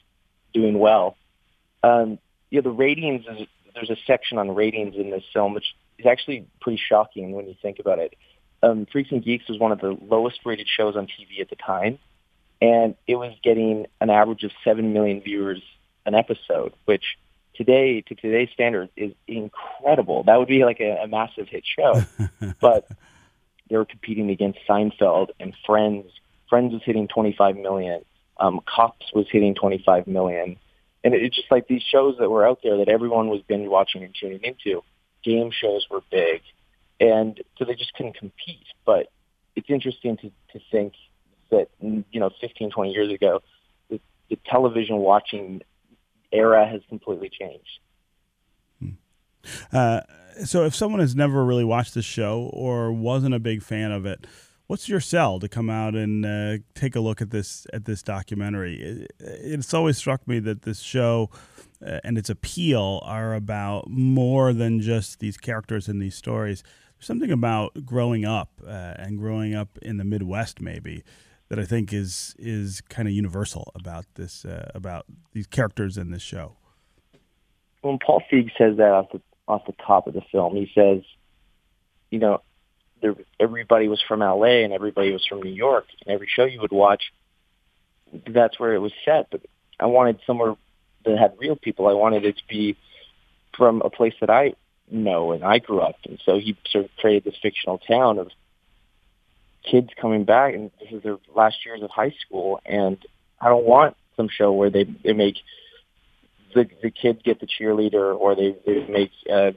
doing 0.53 0.79
well. 0.79 1.15
Um, 1.83 2.17
yeah, 2.49 2.61
the 2.61 2.71
ratings 2.71 3.25
is 3.27 3.47
there's 3.75 3.91
a 3.91 3.97
section 4.07 4.37
on 4.39 4.55
ratings 4.55 4.95
in 4.95 5.11
this 5.11 5.23
film, 5.31 5.53
which 5.53 5.75
is 5.99 6.05
actually 6.05 6.47
pretty 6.61 6.81
shocking 6.89 7.31
when 7.31 7.47
you 7.47 7.55
think 7.61 7.79
about 7.79 7.99
it. 7.99 8.15
Um, 8.63 8.87
Freaks 8.91 9.11
and 9.11 9.23
Geeks 9.23 9.47
was 9.47 9.59
one 9.59 9.71
of 9.71 9.79
the 9.79 9.97
lowest 10.01 10.39
rated 10.45 10.67
shows 10.67 10.95
on 10.95 11.05
TV 11.05 11.41
at 11.41 11.49
the 11.49 11.55
time, 11.55 11.99
and 12.61 12.95
it 13.07 13.15
was 13.15 13.33
getting 13.43 13.85
an 14.01 14.09
average 14.09 14.43
of 14.43 14.51
7 14.63 14.91
million 14.93 15.21
viewers 15.21 15.61
an 16.05 16.15
episode, 16.15 16.73
which 16.85 17.03
today 17.55 18.01
to 18.01 18.15
today's 18.15 18.49
standards 18.53 18.91
is 18.95 19.13
incredible. 19.27 20.23
That 20.23 20.39
would 20.39 20.47
be 20.47 20.65
like 20.65 20.79
a, 20.79 21.03
a 21.03 21.07
massive 21.07 21.47
hit 21.47 21.63
show. 21.65 22.03
but 22.61 22.87
they 23.69 23.77
were 23.77 23.85
competing 23.85 24.29
against 24.29 24.59
Seinfeld 24.67 25.29
and 25.39 25.53
Friends. 25.65 26.07
Friends 26.49 26.73
was 26.73 26.81
hitting 26.83 27.07
25 27.07 27.57
million. 27.57 28.03
Um, 28.39 28.61
Cops 28.65 29.05
was 29.13 29.27
hitting 29.29 29.55
25 29.55 30.07
million. 30.07 30.57
And 31.03 31.13
it's 31.13 31.35
just 31.35 31.51
like 31.51 31.67
these 31.67 31.83
shows 31.83 32.15
that 32.19 32.29
were 32.29 32.45
out 32.45 32.59
there 32.63 32.77
that 32.77 32.89
everyone 32.89 33.29
was 33.29 33.41
binge 33.47 33.67
watching 33.67 34.03
and 34.03 34.15
tuning 34.19 34.41
into. 34.43 34.83
Game 35.23 35.51
shows 35.51 35.87
were 35.89 36.01
big. 36.11 36.41
And 36.99 37.41
so 37.57 37.65
they 37.65 37.75
just 37.75 37.93
couldn't 37.93 38.17
compete. 38.17 38.65
But 38.85 39.07
it's 39.55 39.69
interesting 39.69 40.17
to, 40.17 40.31
to 40.53 40.59
think 40.71 40.93
that, 41.51 41.69
you 41.81 42.19
know, 42.19 42.29
15, 42.41 42.71
20 42.71 42.91
years 42.91 43.11
ago, 43.11 43.41
the, 43.89 43.99
the 44.29 44.37
television 44.45 44.97
watching 44.97 45.61
era 46.31 46.67
has 46.67 46.81
completely 46.89 47.29
changed. 47.29 47.79
Uh, 49.71 50.01
so, 50.43 50.65
if 50.65 50.75
someone 50.75 50.99
has 50.99 51.15
never 51.15 51.43
really 51.43 51.63
watched 51.63 51.93
the 51.93 52.01
show 52.01 52.49
or 52.53 52.91
wasn't 52.91 53.33
a 53.33 53.39
big 53.39 53.63
fan 53.63 53.91
of 53.91 54.05
it, 54.05 54.27
what's 54.67 54.87
your 54.87 54.99
sell 54.99 55.39
to 55.39 55.49
come 55.49 55.69
out 55.69 55.95
and 55.95 56.25
uh, 56.25 56.57
take 56.75 56.95
a 56.95 56.99
look 56.99 57.21
at 57.21 57.31
this 57.31 57.65
at 57.73 57.85
this 57.85 58.01
documentary? 58.03 58.81
It, 58.81 59.11
it's 59.19 59.73
always 59.73 59.97
struck 59.97 60.27
me 60.27 60.39
that 60.39 60.63
this 60.63 60.79
show 60.79 61.29
uh, 61.85 61.99
and 62.03 62.17
its 62.17 62.29
appeal 62.29 63.01
are 63.03 63.33
about 63.33 63.89
more 63.89 64.53
than 64.53 64.81
just 64.81 65.19
these 65.19 65.37
characters 65.37 65.87
and 65.87 66.01
these 66.01 66.15
stories. 66.15 66.63
There's 66.97 67.07
something 67.07 67.31
about 67.31 67.85
growing 67.85 68.25
up 68.25 68.49
uh, 68.65 68.93
and 68.97 69.17
growing 69.17 69.55
up 69.55 69.77
in 69.81 69.97
the 69.97 70.03
Midwest, 70.03 70.59
maybe, 70.59 71.03
that 71.47 71.59
I 71.59 71.65
think 71.65 71.93
is 71.93 72.35
is 72.37 72.81
kind 72.81 73.07
of 73.07 73.13
universal 73.13 73.71
about 73.75 74.05
this 74.15 74.45
uh, 74.45 74.71
about 74.75 75.05
these 75.31 75.47
characters 75.47 75.97
in 75.97 76.11
this 76.11 76.21
show. 76.21 76.57
When 77.81 77.97
Paul 77.97 78.21
Feig 78.31 78.51
says 78.57 78.77
that 78.77 78.91
off 78.91 79.11
the 79.11 79.21
off 79.47 79.65
the 79.65 79.75
top 79.85 80.07
of 80.07 80.13
the 80.13 80.21
film, 80.31 80.55
he 80.55 80.69
says, 80.75 81.01
you 82.11 82.19
know, 82.19 82.41
there, 83.01 83.15
everybody 83.39 83.87
was 83.87 84.01
from 84.05 84.19
LA 84.19 84.63
and 84.63 84.73
everybody 84.73 85.11
was 85.11 85.25
from 85.25 85.41
New 85.41 85.53
York, 85.53 85.85
and 86.05 86.13
every 86.13 86.27
show 86.27 86.45
you 86.45 86.61
would 86.61 86.71
watch, 86.71 87.03
that's 88.27 88.59
where 88.59 88.73
it 88.73 88.79
was 88.79 88.91
set. 89.05 89.27
But 89.31 89.41
I 89.79 89.85
wanted 89.85 90.19
somewhere 90.27 90.55
that 91.05 91.17
had 91.17 91.33
real 91.37 91.55
people. 91.55 91.87
I 91.87 91.93
wanted 91.93 92.25
it 92.25 92.37
to 92.37 92.43
be 92.47 92.77
from 93.57 93.81
a 93.83 93.89
place 93.89 94.13
that 94.21 94.29
I 94.29 94.53
know 94.91 95.31
and 95.31 95.43
I 95.43 95.59
grew 95.59 95.79
up, 95.79 95.95
and 96.05 96.21
so 96.25 96.39
he 96.39 96.57
sort 96.69 96.85
of 96.85 96.91
created 96.97 97.25
this 97.25 97.39
fictional 97.41 97.77
town 97.77 98.19
of 98.19 98.29
kids 99.69 99.89
coming 99.99 100.23
back, 100.23 100.53
and 100.53 100.71
this 100.79 100.91
is 100.91 101.03
their 101.03 101.17
last 101.35 101.57
years 101.65 101.81
of 101.81 101.89
high 101.89 102.13
school, 102.25 102.59
and 102.65 102.97
I 103.39 103.49
don't 103.49 103.65
want 103.65 103.95
some 104.15 104.29
show 104.29 104.51
where 104.51 104.69
they 104.69 104.85
they 105.03 105.13
make 105.13 105.35
the 106.53 106.67
the 106.81 106.91
kids 106.91 107.19
get 107.23 107.39
the 107.39 107.47
cheerleader, 107.47 108.15
or 108.15 108.35
they 108.35 108.55
they 108.65 108.85
make 108.87 109.11
uh, 109.31 109.51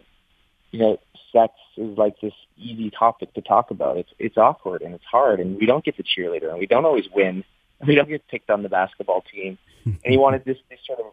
you 0.70 0.78
know 0.78 0.98
sex 1.32 1.54
is 1.76 1.96
like 1.96 2.20
this 2.20 2.34
easy 2.56 2.90
topic 2.90 3.34
to 3.34 3.42
talk 3.42 3.70
about. 3.70 3.96
It's 3.96 4.10
it's 4.18 4.36
awkward 4.36 4.82
and 4.82 4.94
it's 4.94 5.04
hard, 5.04 5.40
and 5.40 5.58
we 5.58 5.66
don't 5.66 5.84
get 5.84 5.96
the 5.96 6.04
cheerleader, 6.04 6.50
and 6.50 6.58
we 6.58 6.66
don't 6.66 6.84
always 6.84 7.06
win. 7.14 7.44
We 7.84 7.96
don't 7.96 8.08
get 8.08 8.28
picked 8.28 8.48
on 8.48 8.62
the 8.62 8.68
basketball 8.68 9.24
team, 9.34 9.58
and 9.84 9.98
he 10.04 10.16
wanted 10.16 10.44
this 10.44 10.56
this 10.70 10.78
sort 10.86 11.00
of 11.00 11.06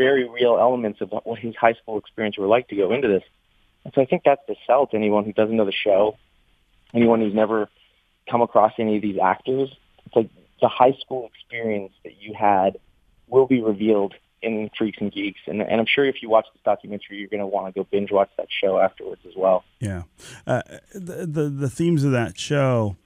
very 0.00 0.26
real 0.26 0.56
elements 0.58 1.02
of 1.02 1.10
what 1.10 1.38
his 1.38 1.54
high 1.54 1.74
school 1.74 1.98
experience 1.98 2.38
were 2.38 2.46
like 2.46 2.68
to 2.68 2.76
go 2.76 2.90
into 2.90 3.06
this. 3.06 3.22
And 3.84 3.92
so 3.94 4.00
I 4.00 4.06
think 4.06 4.22
that's 4.24 4.40
the 4.48 4.56
sell 4.66 4.86
to 4.86 4.96
anyone 4.96 5.24
who 5.24 5.32
doesn't 5.34 5.54
know 5.54 5.66
the 5.66 5.72
show, 5.72 6.16
anyone 6.94 7.20
who's 7.20 7.34
never 7.34 7.68
come 8.30 8.40
across 8.40 8.72
any 8.78 8.96
of 8.96 9.02
these 9.02 9.18
actors. 9.22 9.68
It's 10.06 10.16
like 10.16 10.30
the 10.62 10.68
high 10.68 10.96
school 11.00 11.30
experience 11.34 11.92
that 12.04 12.14
you 12.18 12.32
had 12.34 12.78
will 13.28 13.46
be 13.46 13.60
revealed 13.60 14.14
in 14.42 14.70
Freaks 14.76 14.96
and 15.02 15.12
Geeks, 15.12 15.40
and, 15.46 15.60
and 15.60 15.80
I'm 15.80 15.86
sure 15.86 16.06
if 16.06 16.22
you 16.22 16.30
watch 16.30 16.46
this 16.54 16.62
documentary, 16.64 17.18
you're 17.18 17.28
going 17.28 17.40
to 17.40 17.46
want 17.46 17.66
to 17.66 17.78
go 17.78 17.86
binge 17.90 18.10
watch 18.10 18.30
that 18.38 18.48
show 18.50 18.78
afterwards 18.78 19.20
as 19.28 19.34
well. 19.36 19.64
Yeah, 19.80 20.04
uh, 20.46 20.62
the, 20.94 21.26
the 21.26 21.48
the 21.50 21.68
themes 21.68 22.04
of 22.04 22.12
that 22.12 22.38
show, 22.38 22.96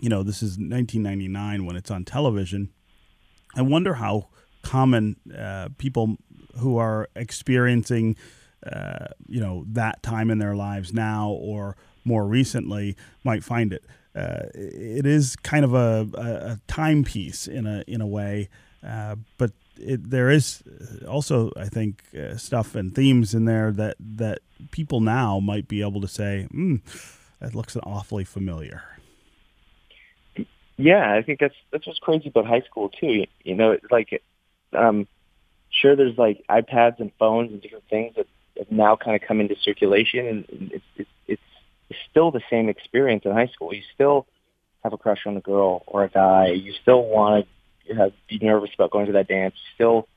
you 0.00 0.08
know, 0.08 0.22
this 0.22 0.42
is 0.42 0.52
1999 0.52 1.66
when 1.66 1.76
it's 1.76 1.90
on 1.90 2.06
television. 2.06 2.70
I 3.54 3.60
wonder 3.60 3.94
how 3.94 4.28
common 4.64 5.16
uh, 5.36 5.68
people 5.78 6.16
who 6.58 6.78
are 6.78 7.08
experiencing, 7.14 8.16
uh, 8.66 9.08
you 9.28 9.40
know, 9.40 9.64
that 9.68 10.02
time 10.02 10.30
in 10.30 10.38
their 10.38 10.56
lives 10.56 10.92
now 10.92 11.30
or 11.30 11.76
more 12.04 12.26
recently 12.26 12.96
might 13.22 13.44
find 13.44 13.72
it. 13.72 13.84
Uh, 14.14 14.46
it 14.54 15.06
is 15.06 15.36
kind 15.36 15.64
of 15.64 15.74
a, 15.74 16.08
a, 16.14 16.60
timepiece 16.68 17.48
in 17.48 17.66
a 17.66 17.82
in 17.88 18.00
a 18.00 18.06
way, 18.06 18.48
uh, 18.86 19.16
but 19.38 19.50
it, 19.76 20.08
there 20.08 20.30
is 20.30 20.62
also, 21.08 21.50
I 21.56 21.64
think, 21.64 22.04
uh, 22.16 22.36
stuff 22.36 22.76
and 22.76 22.94
themes 22.94 23.34
in 23.34 23.44
there 23.44 23.72
that 23.72 23.96
that 23.98 24.38
people 24.70 25.00
now 25.00 25.40
might 25.40 25.66
be 25.66 25.80
able 25.82 26.00
to 26.00 26.06
say, 26.06 26.46
mm, 26.54 26.80
"That 27.40 27.56
looks 27.56 27.76
awfully 27.82 28.22
familiar." 28.22 28.84
Yeah, 30.76 31.12
I 31.12 31.22
think 31.22 31.38
that's 31.40 31.54
that's 31.70 31.86
what's 31.86 31.98
crazy 31.98 32.28
about 32.28 32.46
high 32.46 32.62
school 32.62 32.88
too. 32.88 33.26
You, 33.44 33.54
know, 33.54 33.70
it's 33.72 33.90
like, 33.90 34.22
um, 34.74 35.06
sure, 35.70 35.96
there's 35.96 36.18
like 36.18 36.44
iPads 36.48 37.00
and 37.00 37.10
phones 37.18 37.50
and 37.50 37.60
different 37.60 37.84
things 37.88 38.14
that 38.16 38.26
have 38.58 38.70
now 38.70 38.96
kind 38.96 39.20
of 39.20 39.26
come 39.26 39.40
into 39.40 39.56
circulation, 39.62 40.26
and 40.26 40.72
it's 40.72 40.84
it's, 40.96 41.10
it's 41.26 41.42
still 42.10 42.30
the 42.30 42.42
same 42.50 42.68
experience 42.68 43.24
in 43.24 43.32
high 43.32 43.48
school. 43.48 43.72
You 43.72 43.82
still 43.94 44.26
have 44.82 44.92
a 44.92 44.98
crush 44.98 45.26
on 45.26 45.36
a 45.36 45.40
girl 45.40 45.82
or 45.86 46.04
a 46.04 46.08
guy. 46.08 46.48
You 46.48 46.72
still 46.82 47.04
want 47.04 47.46
to 47.88 47.94
have, 47.94 48.12
be 48.28 48.38
nervous 48.40 48.70
about 48.74 48.90
going 48.90 49.06
to 49.06 49.12
that 49.12 49.28
dance. 49.28 49.54
You 49.54 49.74
still 49.74 50.08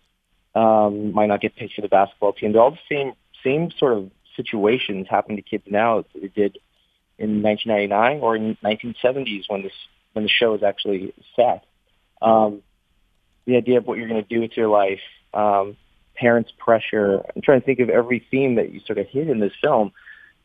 um, 0.55 1.13
might 1.13 1.27
not 1.27 1.41
get 1.41 1.55
picked 1.55 1.73
for 1.73 1.81
the 1.81 1.87
basketball 1.87 2.33
team. 2.33 2.51
They're 2.51 2.61
all 2.61 2.71
the 2.71 2.77
same 2.89 3.13
same 3.43 3.71
sort 3.77 3.93
of 3.93 4.11
situations 4.35 5.07
happen 5.09 5.35
to 5.35 5.41
kids 5.41 5.63
now 5.67 5.97
that 5.97 6.21
they 6.21 6.27
did 6.27 6.57
in 7.17 7.41
1999 7.41 8.19
or 8.21 8.35
in 8.35 8.57
1970s 8.63 9.43
when 9.47 9.63
this 9.63 9.73
when 10.13 10.23
the 10.23 10.29
show 10.29 10.53
is 10.55 10.63
actually 10.63 11.13
set. 11.35 11.63
Um, 12.21 12.61
the 13.47 13.55
idea 13.55 13.79
of 13.79 13.87
what 13.87 13.97
you're 13.97 14.09
going 14.09 14.21
to 14.21 14.27
do 14.27 14.41
with 14.41 14.55
your 14.55 14.67
life, 14.67 14.99
um, 15.33 15.75
parents' 16.15 16.51
pressure. 16.59 17.23
I'm 17.35 17.41
trying 17.41 17.61
to 17.61 17.65
think 17.65 17.79
of 17.79 17.89
every 17.89 18.23
theme 18.29 18.55
that 18.55 18.71
you 18.71 18.81
sort 18.85 18.99
of 18.99 19.07
hit 19.07 19.29
in 19.29 19.39
this 19.39 19.53
film, 19.59 19.93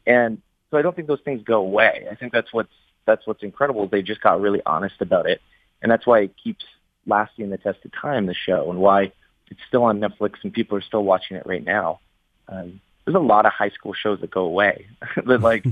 and 0.06 0.40
so 0.70 0.78
I 0.78 0.82
don't 0.82 0.96
think 0.96 1.08
those 1.08 1.20
things 1.24 1.42
go 1.44 1.60
away. 1.60 2.06
I 2.10 2.14
think 2.14 2.32
that's 2.32 2.52
what's 2.52 2.72
that's 3.04 3.26
what's 3.26 3.42
incredible. 3.42 3.86
They 3.88 4.00
just 4.00 4.22
got 4.22 4.40
really 4.40 4.62
honest 4.64 4.94
about 5.00 5.28
it, 5.28 5.42
and 5.82 5.90
that's 5.90 6.06
why 6.06 6.20
it 6.20 6.34
keeps 6.42 6.64
lasting 7.06 7.50
the 7.50 7.58
test 7.58 7.84
of 7.84 7.90
time. 7.92 8.26
The 8.26 8.34
show 8.34 8.70
and 8.70 8.78
why 8.78 9.12
it's 9.50 9.60
still 9.68 9.82
on 9.82 10.00
Netflix 10.00 10.34
and 10.44 10.52
people 10.52 10.78
are 10.78 10.82
still 10.82 11.04
watching 11.04 11.36
it 11.36 11.44
right 11.44 11.64
now. 11.64 12.00
Um, 12.48 12.80
there's 13.04 13.16
a 13.16 13.18
lot 13.18 13.44
of 13.44 13.52
high 13.52 13.70
school 13.70 13.92
shows 13.92 14.20
that 14.20 14.30
go 14.30 14.42
away, 14.42 14.86
but 15.24 15.42
like. 15.42 15.66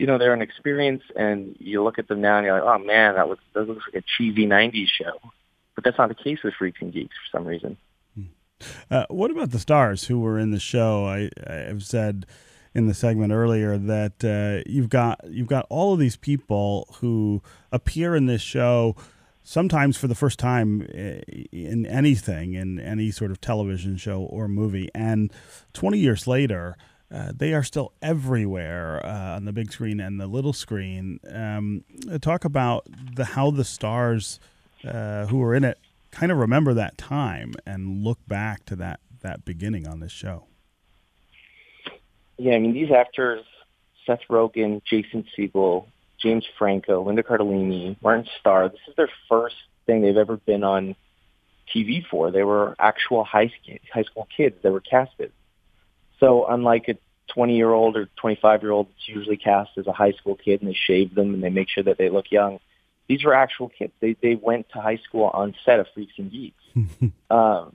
you 0.00 0.06
know, 0.06 0.16
they're 0.16 0.32
an 0.32 0.42
experience, 0.42 1.02
and 1.16 1.56
you 1.58 1.82
look 1.82 1.98
at 1.98 2.06
them 2.06 2.20
now, 2.20 2.36
and 2.36 2.46
you're 2.46 2.54
like, 2.54 2.62
"Oh 2.62 2.78
man, 2.78 3.16
that 3.16 3.28
was 3.28 3.36
that 3.52 3.66
looks 3.66 3.82
like 3.92 4.00
a 4.00 4.06
cheesy 4.16 4.46
'90s 4.46 4.86
show." 4.86 5.18
But 5.78 5.84
that's 5.84 5.98
not 5.98 6.08
the 6.08 6.16
case 6.16 6.42
with 6.42 6.54
Freaks 6.54 6.82
and 6.82 6.92
Geeks 6.92 7.14
for 7.14 7.38
some 7.38 7.46
reason. 7.46 7.76
Uh, 8.90 9.04
what 9.10 9.30
about 9.30 9.52
the 9.52 9.60
stars 9.60 10.08
who 10.08 10.18
were 10.18 10.36
in 10.36 10.50
the 10.50 10.58
show? 10.58 11.06
I, 11.06 11.30
I've 11.48 11.84
said 11.84 12.26
in 12.74 12.88
the 12.88 12.94
segment 12.94 13.32
earlier 13.32 13.78
that 13.78 14.24
uh, 14.24 14.68
you've 14.68 14.88
got 14.88 15.20
you've 15.28 15.46
got 15.46 15.66
all 15.70 15.92
of 15.92 16.00
these 16.00 16.16
people 16.16 16.92
who 16.98 17.44
appear 17.70 18.16
in 18.16 18.26
this 18.26 18.42
show 18.42 18.96
sometimes 19.44 19.96
for 19.96 20.08
the 20.08 20.16
first 20.16 20.40
time 20.40 20.82
in 20.82 21.86
anything 21.86 22.54
in 22.54 22.80
any 22.80 23.12
sort 23.12 23.30
of 23.30 23.40
television 23.40 23.96
show 23.96 24.22
or 24.22 24.48
movie 24.48 24.88
and 24.96 25.32
20 25.74 25.96
years 25.96 26.26
later 26.26 26.76
uh, 27.12 27.30
they 27.32 27.54
are 27.54 27.62
still 27.62 27.92
everywhere 28.02 29.00
uh, 29.06 29.36
on 29.36 29.44
the 29.44 29.52
big 29.52 29.70
screen 29.70 30.00
and 30.00 30.20
the 30.20 30.26
little 30.26 30.52
screen 30.52 31.20
um, 31.32 31.84
talk 32.20 32.44
about 32.44 32.84
the 33.14 33.24
how 33.24 33.52
the 33.52 33.64
stars 33.64 34.40
uh, 34.88 35.26
who 35.26 35.42
are 35.42 35.54
in 35.54 35.64
it 35.64 35.78
kind 36.10 36.32
of 36.32 36.38
remember 36.38 36.72
that 36.74 36.96
time 36.96 37.52
and 37.66 38.02
look 38.02 38.18
back 38.26 38.64
to 38.64 38.74
that 38.76 39.00
that 39.20 39.44
beginning 39.44 39.86
on 39.86 40.00
this 40.00 40.12
show 40.12 40.48
yeah, 42.38 42.54
I 42.54 42.58
mean, 42.60 42.72
these 42.72 42.92
actors, 42.92 43.44
Seth 44.06 44.20
Rogen, 44.30 44.80
Jason 44.84 45.24
Segel, 45.36 45.86
James 46.18 46.46
Franco, 46.56 47.02
Linda 47.02 47.22
Cardellini, 47.22 47.96
Martin 48.00 48.26
Starr, 48.38 48.68
this 48.68 48.80
is 48.88 48.94
their 48.96 49.10
first 49.28 49.56
thing 49.86 50.02
they've 50.02 50.16
ever 50.16 50.36
been 50.36 50.62
on 50.62 50.94
TV 51.74 52.06
for. 52.06 52.30
They 52.30 52.44
were 52.44 52.76
actual 52.78 53.24
high, 53.24 53.48
school 53.48 53.76
high 53.92 54.04
school 54.04 54.28
kids 54.34 54.56
that 54.62 54.72
were 54.72 54.80
casted. 54.80 55.32
So 56.20 56.46
unlike 56.46 56.88
a 56.88 56.96
20-year-old 57.36 57.96
or 57.96 58.08
25-year-old 58.22 58.88
it's 58.96 59.08
usually 59.08 59.36
cast 59.36 59.76
as 59.76 59.86
a 59.86 59.92
high 59.92 60.12
school 60.12 60.34
kid 60.34 60.62
and 60.62 60.70
they 60.70 60.74
shave 60.74 61.14
them 61.14 61.34
and 61.34 61.42
they 61.42 61.50
make 61.50 61.68
sure 61.68 61.84
that 61.84 61.98
they 61.98 62.08
look 62.08 62.30
young, 62.30 62.58
these 63.08 63.24
were 63.24 63.34
actual 63.34 63.68
kids. 63.68 63.92
They 64.00 64.16
they 64.20 64.34
went 64.34 64.68
to 64.70 64.80
high 64.80 64.98
school 64.98 65.30
on 65.32 65.54
set 65.64 65.80
of 65.80 65.86
Freaks 65.94 66.12
and 66.18 66.30
Geeks. 66.30 66.62
um, 67.30 67.74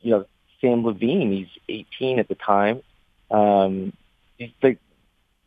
you 0.00 0.10
know, 0.10 0.26
Samm 0.62 0.84
Levine, 0.84 1.32
he's 1.32 1.48
18 1.68 2.18
at 2.18 2.28
the 2.28 2.34
time. 2.34 2.82
Um, 3.30 3.92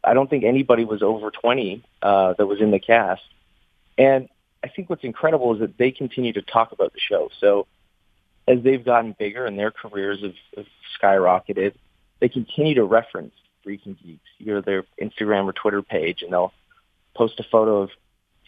I 0.04 0.13
don't 0.13 0.30
think 0.30 0.44
anybody 0.44 0.86
was 0.86 1.01
over 1.01 1.32
20 1.32 1.84
uh, 2.01 2.34
that 2.38 2.46
was 2.46 2.62
in 2.62 2.72
the 2.72 2.80
cast. 2.80 3.22
And 3.98 4.30
I 4.63 4.70
think 4.70 4.89
what's 4.89 5.04
incredible 5.04 5.54
is 5.54 5.60
that 5.60 5.78
they 5.78 5.92
continue 5.92 6.34
to 6.34 6.42
talk 6.42 6.72
about 6.72 6.94
the 6.94 7.00
show. 7.00 7.30
So 7.39 7.68
as 8.48 8.63
they've 8.63 8.84
gotten 8.84 9.16
bigger 9.18 9.46
and 9.46 9.58
their 9.58 9.72
careers 9.72 10.22
have, 10.22 10.34
have 10.56 10.66
skyrocketed, 11.00 11.74
they 12.20 12.30
continue 12.30 12.75
to 12.75 12.84
reference 12.84 13.34
Freaks 13.63 13.86
and 13.86 13.98
Geeks, 14.01 14.22
either 14.39 14.62
their 14.62 14.86
Instagram 15.01 15.46
or 15.46 15.54
Twitter 15.54 15.82
page, 15.82 16.22
and 16.22 16.32
they'll 16.32 16.54
post 17.16 17.39
a 17.39 17.44
photo 17.44 17.82
of 17.82 17.89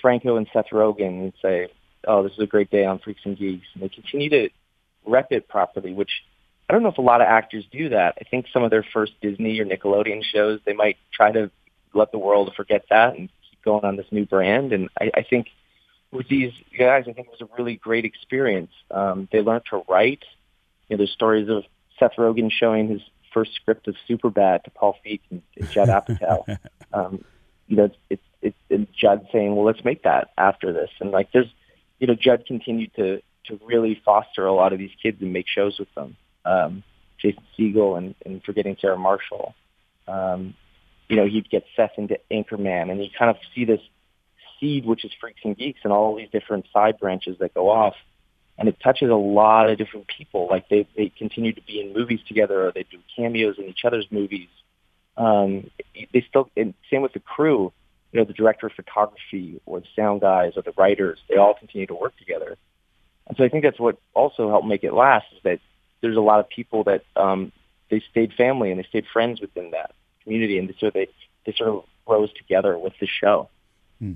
Franco 0.01 0.37
and 0.37 0.47
Seth 0.51 0.69
Rogen 0.71 1.21
and 1.21 1.33
say, 1.41 1.67
"Oh, 2.07 2.23
this 2.23 2.33
is 2.33 2.39
a 2.39 2.47
great 2.47 2.69
day 2.69 2.85
on 2.85 2.99
Freaks 2.99 3.21
and 3.25 3.37
Geeks," 3.37 3.67
and 3.73 3.83
they 3.83 3.89
continue 3.89 4.29
to 4.29 4.49
rep 5.05 5.31
it 5.31 5.47
properly, 5.47 5.93
which 5.93 6.11
I 6.69 6.73
don't 6.73 6.83
know 6.83 6.89
if 6.89 6.97
a 6.97 7.01
lot 7.01 7.21
of 7.21 7.27
actors 7.27 7.65
do 7.71 7.89
that. 7.89 8.17
I 8.21 8.23
think 8.23 8.45
some 8.53 8.63
of 8.63 8.71
their 8.71 8.85
first 8.93 9.13
Disney 9.21 9.59
or 9.59 9.65
Nickelodeon 9.65 10.23
shows, 10.23 10.61
they 10.65 10.73
might 10.73 10.97
try 11.11 11.31
to 11.31 11.51
let 11.93 12.11
the 12.11 12.17
world 12.17 12.53
forget 12.55 12.85
that 12.89 13.17
and 13.17 13.29
keep 13.49 13.61
going 13.63 13.83
on 13.83 13.97
this 13.97 14.05
new 14.11 14.25
brand. 14.25 14.71
And 14.71 14.89
I, 14.99 15.11
I 15.13 15.23
think 15.23 15.47
with 16.11 16.29
these 16.29 16.53
guys, 16.77 17.05
I 17.09 17.13
think 17.13 17.27
it 17.27 17.37
was 17.39 17.41
a 17.41 17.55
really 17.57 17.75
great 17.75 18.05
experience. 18.05 18.71
Um, 18.89 19.27
they 19.31 19.41
learned 19.41 19.63
to 19.71 19.83
write. 19.89 20.23
You 20.87 20.95
know, 20.95 20.99
there's 20.99 21.11
stories 21.11 21.49
of 21.49 21.63
Seth 21.99 22.13
Rogen 22.17 22.51
showing 22.51 22.87
his 22.87 23.01
first 23.33 23.53
script 23.55 23.87
of 23.87 23.95
Superbad 24.09 24.63
to 24.63 24.71
Paul 24.71 24.97
Feig 25.05 25.19
and, 25.29 25.41
Judd 25.71 25.89
Apatow. 25.89 26.57
um, 26.93 27.23
you 27.67 27.77
know, 27.77 27.85
it's, 27.85 27.97
it's, 28.09 28.23
it's 28.41 28.91
Judd 28.99 29.27
saying, 29.31 29.55
well, 29.55 29.65
let's 29.65 29.83
make 29.83 30.03
that 30.03 30.29
after 30.37 30.73
this. 30.73 30.89
And 30.99 31.11
like, 31.11 31.31
there's, 31.31 31.51
you 31.99 32.07
know, 32.07 32.15
Judd 32.15 32.45
continued 32.45 32.93
to, 32.95 33.21
to 33.45 33.59
really 33.65 34.01
foster 34.03 34.45
a 34.45 34.53
lot 34.53 34.73
of 34.73 34.79
these 34.79 34.91
kids 35.01 35.21
and 35.21 35.33
make 35.33 35.47
shows 35.47 35.77
with 35.77 35.93
them. 35.95 36.15
Um, 36.45 36.83
Jason 37.19 37.43
Segel 37.57 37.97
and, 37.97 38.15
and 38.25 38.43
forgetting 38.43 38.77
Sarah 38.81 38.97
Marshall. 38.97 39.53
Um, 40.07 40.55
you 41.07 41.15
know, 41.15 41.27
he'd 41.27 41.49
get 41.49 41.65
Seth 41.75 41.91
into 41.97 42.17
Anchorman 42.31 42.89
and 42.89 43.03
you 43.03 43.09
kind 43.17 43.29
of 43.29 43.37
see 43.53 43.65
this 43.65 43.81
seed, 44.59 44.85
which 44.85 45.05
is 45.05 45.11
Freaks 45.19 45.41
and 45.43 45.57
Geeks 45.57 45.81
and 45.83 45.93
all 45.93 46.15
these 46.15 46.29
different 46.31 46.65
side 46.73 46.99
branches 46.99 47.37
that 47.39 47.53
go 47.53 47.69
off. 47.69 47.95
And 48.57 48.67
it 48.67 48.77
touches 48.83 49.09
a 49.09 49.15
lot 49.15 49.69
of 49.69 49.77
different 49.77 50.07
people. 50.07 50.47
Like 50.49 50.69
they, 50.69 50.87
they 50.95 51.09
continue 51.09 51.53
to 51.53 51.61
be 51.61 51.81
in 51.81 51.93
movies 51.93 52.19
together 52.27 52.67
or 52.67 52.71
they 52.71 52.85
do 52.89 52.99
cameos 53.15 53.55
in 53.57 53.65
each 53.65 53.85
other's 53.85 54.07
movies. 54.11 54.49
Um, 55.17 55.69
they 56.13 56.25
still, 56.29 56.49
and 56.55 56.73
same 56.89 57.01
with 57.01 57.13
the 57.13 57.19
crew, 57.19 57.73
you 58.11 58.19
know, 58.19 58.25
the 58.25 58.33
director 58.33 58.67
of 58.67 58.73
photography 58.73 59.61
or 59.65 59.79
the 59.79 59.87
sound 59.95 60.21
guys 60.21 60.53
or 60.55 60.61
the 60.61 60.73
writers, 60.77 61.19
they 61.29 61.37
all 61.37 61.53
continue 61.53 61.87
to 61.87 61.95
work 61.95 62.15
together. 62.17 62.57
And 63.27 63.37
so 63.37 63.43
I 63.43 63.49
think 63.49 63.63
that's 63.63 63.79
what 63.79 63.97
also 64.13 64.49
helped 64.49 64.67
make 64.67 64.83
it 64.83 64.93
last 64.93 65.25
is 65.33 65.39
that 65.43 65.59
there's 66.01 66.17
a 66.17 66.21
lot 66.21 66.39
of 66.39 66.49
people 66.49 66.83
that 66.85 67.03
um, 67.15 67.51
they 67.89 68.01
stayed 68.11 68.33
family 68.33 68.71
and 68.71 68.79
they 68.79 68.83
stayed 68.83 69.05
friends 69.11 69.39
within 69.39 69.71
that 69.71 69.93
community, 70.23 70.57
and 70.57 70.73
so 70.79 70.89
they 70.89 71.07
they 71.45 71.53
sort 71.53 71.69
of 71.69 71.83
rose 72.07 72.31
together 72.33 72.77
with 72.77 72.93
the 72.99 73.07
show. 73.07 73.49
Hmm. 73.99 74.13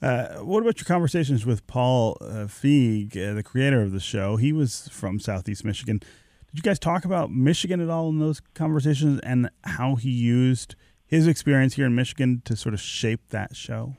Uh, 0.00 0.36
what 0.36 0.62
about 0.62 0.78
your 0.78 0.86
conversations 0.86 1.44
with 1.44 1.66
Paul 1.66 2.16
uh, 2.20 2.46
Feig, 2.46 3.16
uh, 3.16 3.34
the 3.34 3.42
creator 3.42 3.82
of 3.82 3.92
the 3.92 4.00
show? 4.00 4.36
He 4.36 4.52
was 4.52 4.88
from 4.88 5.20
Southeast 5.20 5.64
Michigan. 5.64 5.98
Did 5.98 6.54
you 6.54 6.62
guys 6.62 6.78
talk 6.78 7.04
about 7.04 7.30
Michigan 7.30 7.80
at 7.80 7.90
all 7.90 8.08
in 8.08 8.18
those 8.18 8.40
conversations 8.54 9.20
and 9.20 9.50
how 9.64 9.96
he 9.96 10.10
used 10.10 10.74
his 11.06 11.26
experience 11.26 11.74
here 11.74 11.86
in 11.86 11.94
Michigan 11.94 12.42
to 12.44 12.56
sort 12.56 12.74
of 12.74 12.80
shape 12.80 13.20
that 13.30 13.56
show? 13.56 13.94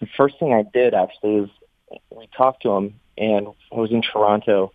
The 0.00 0.08
first 0.16 0.38
thing 0.38 0.52
I 0.52 0.62
did 0.62 0.94
actually 0.94 1.36
is 1.36 1.50
we 2.10 2.28
talked 2.36 2.62
to 2.62 2.70
him, 2.72 3.00
and 3.16 3.48
I 3.72 3.76
was 3.76 3.90
in 3.90 4.02
Toronto, 4.02 4.72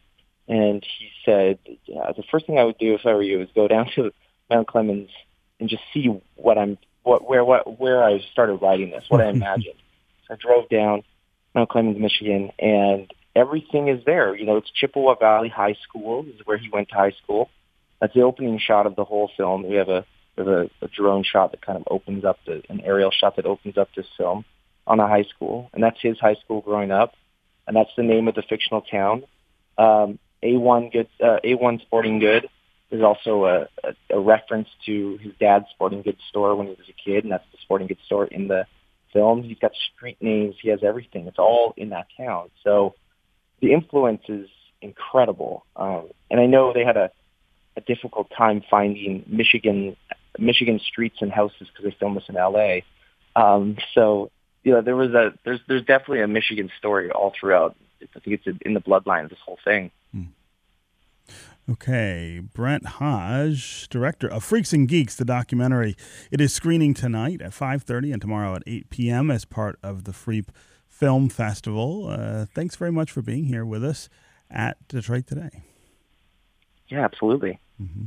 and 0.48 0.84
he 0.98 1.10
said, 1.26 1.60
yeah, 1.86 2.12
the 2.16 2.24
first 2.32 2.48
thing 2.48 2.58
I 2.58 2.64
would 2.64 2.78
do 2.78 2.96
if 2.96 3.02
I 3.06 3.14
were 3.14 3.22
you 3.22 3.42
is 3.42 3.50
go 3.54 3.68
down 3.68 3.90
to 3.96 4.12
Mount 4.50 4.68
Clemens 4.68 5.10
and 5.60 5.70
just 5.70 5.84
see 5.94 6.08
what 6.36 6.58
I'm, 6.58 6.78
what, 7.04 7.28
where, 7.28 7.44
what, 7.44 7.80
where 7.80 8.04
I 8.04 8.20
started 8.32 8.56
writing 8.56 8.92
this, 8.92 9.04
what 9.10 9.22
I 9.22 9.30
imagined. 9.30 9.76
so 10.28 10.34
I 10.34 10.38
drove 10.38 10.70
down 10.70 11.04
Mount 11.54 11.70
Clemens, 11.70 12.00
Michigan, 12.00 12.52
and 12.60 13.12
everything 13.36 13.90
is 13.90 14.04
there. 14.06 14.36
You 14.36 14.46
know, 14.46 14.58
it's 14.58 14.72
Chippewa 14.72 15.16
Valley 15.16 15.50
High 15.50 15.76
School 15.84 16.26
is 16.26 16.42
where 16.46 16.58
he 16.58 16.70
went 16.70 16.90
to 16.90 16.96
high 16.96 17.14
school. 17.24 17.50
That's 18.00 18.14
the 18.14 18.22
opening 18.22 18.60
shot 18.60 18.86
of 18.86 18.96
the 18.96 19.04
whole 19.04 19.30
film. 19.36 19.68
We 19.68 19.76
have 19.76 19.90
a, 19.90 20.06
have 20.40 20.48
a, 20.48 20.70
a 20.82 20.88
drone 20.88 21.24
shot 21.24 21.52
that 21.52 21.62
kind 21.66 21.78
of 21.78 21.84
opens 21.90 22.26
up 22.26 22.40
the, 22.46 22.62
an 22.70 22.82
aerial 22.82 23.12
shot 23.12 23.36
that 23.36 23.46
opens 23.46 23.78
up 23.78 23.90
this 23.96 24.08
film 24.18 24.46
on 24.88 25.00
a 25.00 25.08
high 25.08 25.24
school, 25.24 25.70
and 25.74 25.84
that's 25.84 26.02
his 26.02 26.20
high 26.20 26.36
school 26.36 26.62
growing 26.62 26.92
up, 26.92 27.14
and 27.68 27.76
that's 27.76 27.92
the 27.96 28.04
name 28.04 28.28
of 28.28 28.36
the 28.36 28.42
fictional 28.42 28.82
town. 28.82 29.24
Um, 29.78 30.20
A1 30.44 30.92
good, 30.92 31.08
uh, 31.22 31.40
A1 31.44 31.82
Sporting 31.82 32.20
Good 32.20 32.50
there's 32.90 33.04
also 33.04 33.46
a, 33.46 33.68
a, 33.84 34.18
a 34.18 34.20
reference 34.20 34.68
to 34.86 35.18
his 35.22 35.34
dad's 35.40 35.66
sporting 35.72 36.02
goods 36.02 36.22
store 36.28 36.56
when 36.56 36.68
he 36.68 36.74
was 36.74 36.90
a 36.90 36.94
kid, 36.94 37.24
and 37.24 37.32
that's 37.32 37.46
the 37.52 37.58
sporting 37.62 37.88
goods 37.88 38.02
store 38.06 38.26
in 38.26 38.48
the 38.48 38.66
film. 39.14 39.44
He's 39.44 39.60
got 39.60 39.72
street 39.96 40.18
names. 40.22 40.56
He 40.62 40.70
has 40.70 40.84
everything. 40.84 41.28
It's 41.28 41.40
all 41.40 41.74
in 41.78 41.90
that 41.90 42.08
town. 42.18 42.50
So 42.64 42.96
the 43.62 43.74
influence 43.74 44.24
is 44.28 44.50
incredible. 44.82 45.66
Um, 45.76 46.10
and 46.32 46.40
I 46.40 46.48
know 46.48 46.74
they 46.74 46.84
had 46.84 46.98
a, 46.98 47.12
a 47.78 47.82
difficult 47.82 48.32
time 48.36 48.64
finding 48.70 49.24
Michigan 49.28 49.96
Michigan 50.38 50.80
streets 50.80 51.18
and 51.22 51.32
houses 51.32 51.68
because 51.68 51.86
they 51.86 51.96
filmed 52.00 52.18
this 52.18 52.26
in 52.30 52.38
L.A. 52.38 52.84
Um, 53.36 53.78
so 53.94 54.32
you 54.64 54.74
know 54.74 54.82
there 54.82 54.96
was 54.96 55.14
a 55.14 55.34
there's 55.44 55.60
there's 55.68 55.86
definitely 55.86 56.22
a 56.22 56.28
Michigan 56.28 56.70
story 56.78 57.10
all 57.12 57.34
throughout. 57.40 57.76
I 58.02 58.20
think 58.20 58.42
it's 58.46 58.58
in 58.62 58.74
the 58.74 58.82
bloodline 58.82 59.26
of 59.26 59.30
this 59.30 59.40
whole 59.46 59.60
thing. 59.64 59.92
Hmm. 60.12 60.24
Okay, 61.70 62.42
Brent 62.54 62.86
Hodge, 62.86 63.90
director 63.90 64.28
of 64.28 64.44
Freaks 64.44 64.74
and 64.74 64.88
Geeks, 64.88 65.16
the 65.16 65.26
documentary. 65.26 65.96
It 66.32 66.42
is 66.42 66.54
screening 66.54 66.94
tonight 66.94 67.42
at 67.42 67.52
5:30 67.52 68.14
and 68.14 68.22
tomorrow 68.22 68.56
at 68.56 68.64
8 68.66 68.90
p.m. 68.90 69.30
as 69.30 69.46
part 69.46 69.78
of 69.84 70.06
the 70.06 70.12
Freep 70.12 70.48
Film 70.88 71.30
Festival. 71.30 72.08
Uh, 72.10 72.46
thanks 72.54 72.76
very 72.76 72.92
much 72.92 73.12
for 73.12 73.22
being 73.22 73.46
here 73.46 73.66
with 73.66 73.84
us 73.84 74.10
at 74.50 74.88
Detroit 74.88 75.28
Today. 75.28 75.62
Yeah, 76.88 77.06
absolutely. 77.06 77.60
Mm-hmm. 77.82 78.06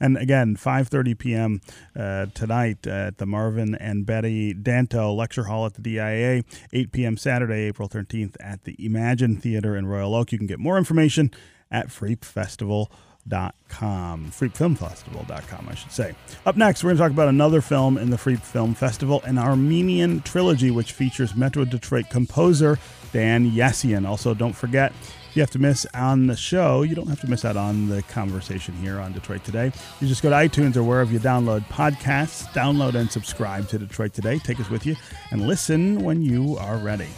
And 0.00 0.16
again, 0.16 0.56
5:30 0.56 1.18
p.m. 1.18 1.60
Uh, 1.98 2.26
tonight 2.34 2.86
at 2.86 3.18
the 3.18 3.26
Marvin 3.26 3.74
and 3.74 4.06
Betty 4.06 4.54
Danto 4.54 5.16
Lecture 5.16 5.44
Hall 5.44 5.66
at 5.66 5.74
the 5.74 5.82
DIA. 5.82 6.42
8 6.72 6.92
p.m. 6.92 7.16
Saturday, 7.16 7.62
April 7.62 7.88
13th 7.88 8.36
at 8.40 8.64
the 8.64 8.76
Emagine 8.76 9.40
Theater 9.40 9.76
in 9.76 9.86
Royal 9.86 10.14
Oak. 10.14 10.32
You 10.32 10.38
can 10.38 10.46
get 10.46 10.58
more 10.58 10.78
information 10.78 11.30
at 11.70 11.88
freepfestival.com. 11.88 14.30
Freepfilmfestival.com, 14.30 15.68
I 15.68 15.74
should 15.74 15.92
say. 15.92 16.14
Up 16.46 16.56
next, 16.56 16.82
we're 16.82 16.90
going 16.90 16.96
to 16.96 17.02
talk 17.04 17.12
about 17.12 17.28
another 17.28 17.60
film 17.60 17.98
in 17.98 18.10
the 18.10 18.16
Freep 18.16 18.40
Film 18.40 18.74
Festival, 18.74 19.22
an 19.24 19.38
Armenian 19.38 20.20
trilogy 20.22 20.70
which 20.70 20.92
features 20.92 21.36
Metro 21.36 21.64
Detroit 21.64 22.06
composer 22.10 22.78
Dan 23.12 23.50
Yessian. 23.50 24.06
Also, 24.06 24.34
don't 24.34 24.54
forget, 24.54 24.92
you 25.34 25.42
have 25.42 25.50
to 25.50 25.58
miss 25.58 25.86
on 25.94 26.26
the 26.26 26.36
show, 26.36 26.82
you 26.82 26.94
don't 26.94 27.08
have 27.08 27.20
to 27.20 27.30
miss 27.30 27.44
out 27.44 27.56
on 27.56 27.88
the 27.88 28.02
conversation 28.04 28.74
here 28.74 28.98
on 28.98 29.12
Detroit 29.12 29.44
Today. 29.44 29.72
You 30.00 30.08
just 30.08 30.22
go 30.22 30.30
to 30.30 30.36
iTunes 30.36 30.76
or 30.76 30.82
wherever 30.82 31.12
you 31.12 31.18
download 31.18 31.64
podcasts, 31.66 32.44
download 32.52 32.94
and 32.94 33.10
subscribe 33.10 33.68
to 33.68 33.78
Detroit 33.78 34.12
Today. 34.12 34.38
Take 34.38 34.60
us 34.60 34.70
with 34.70 34.86
you 34.86 34.96
and 35.30 35.46
listen 35.46 36.02
when 36.02 36.22
you 36.22 36.56
are 36.58 36.78
ready. 36.78 37.08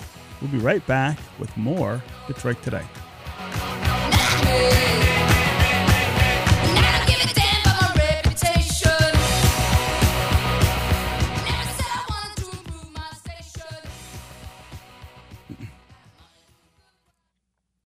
We'll 0.40 0.50
be 0.50 0.58
right 0.58 0.84
back 0.86 1.18
with 1.38 1.56
more 1.56 2.02
Detroit 2.26 2.62
Today. 2.62 2.84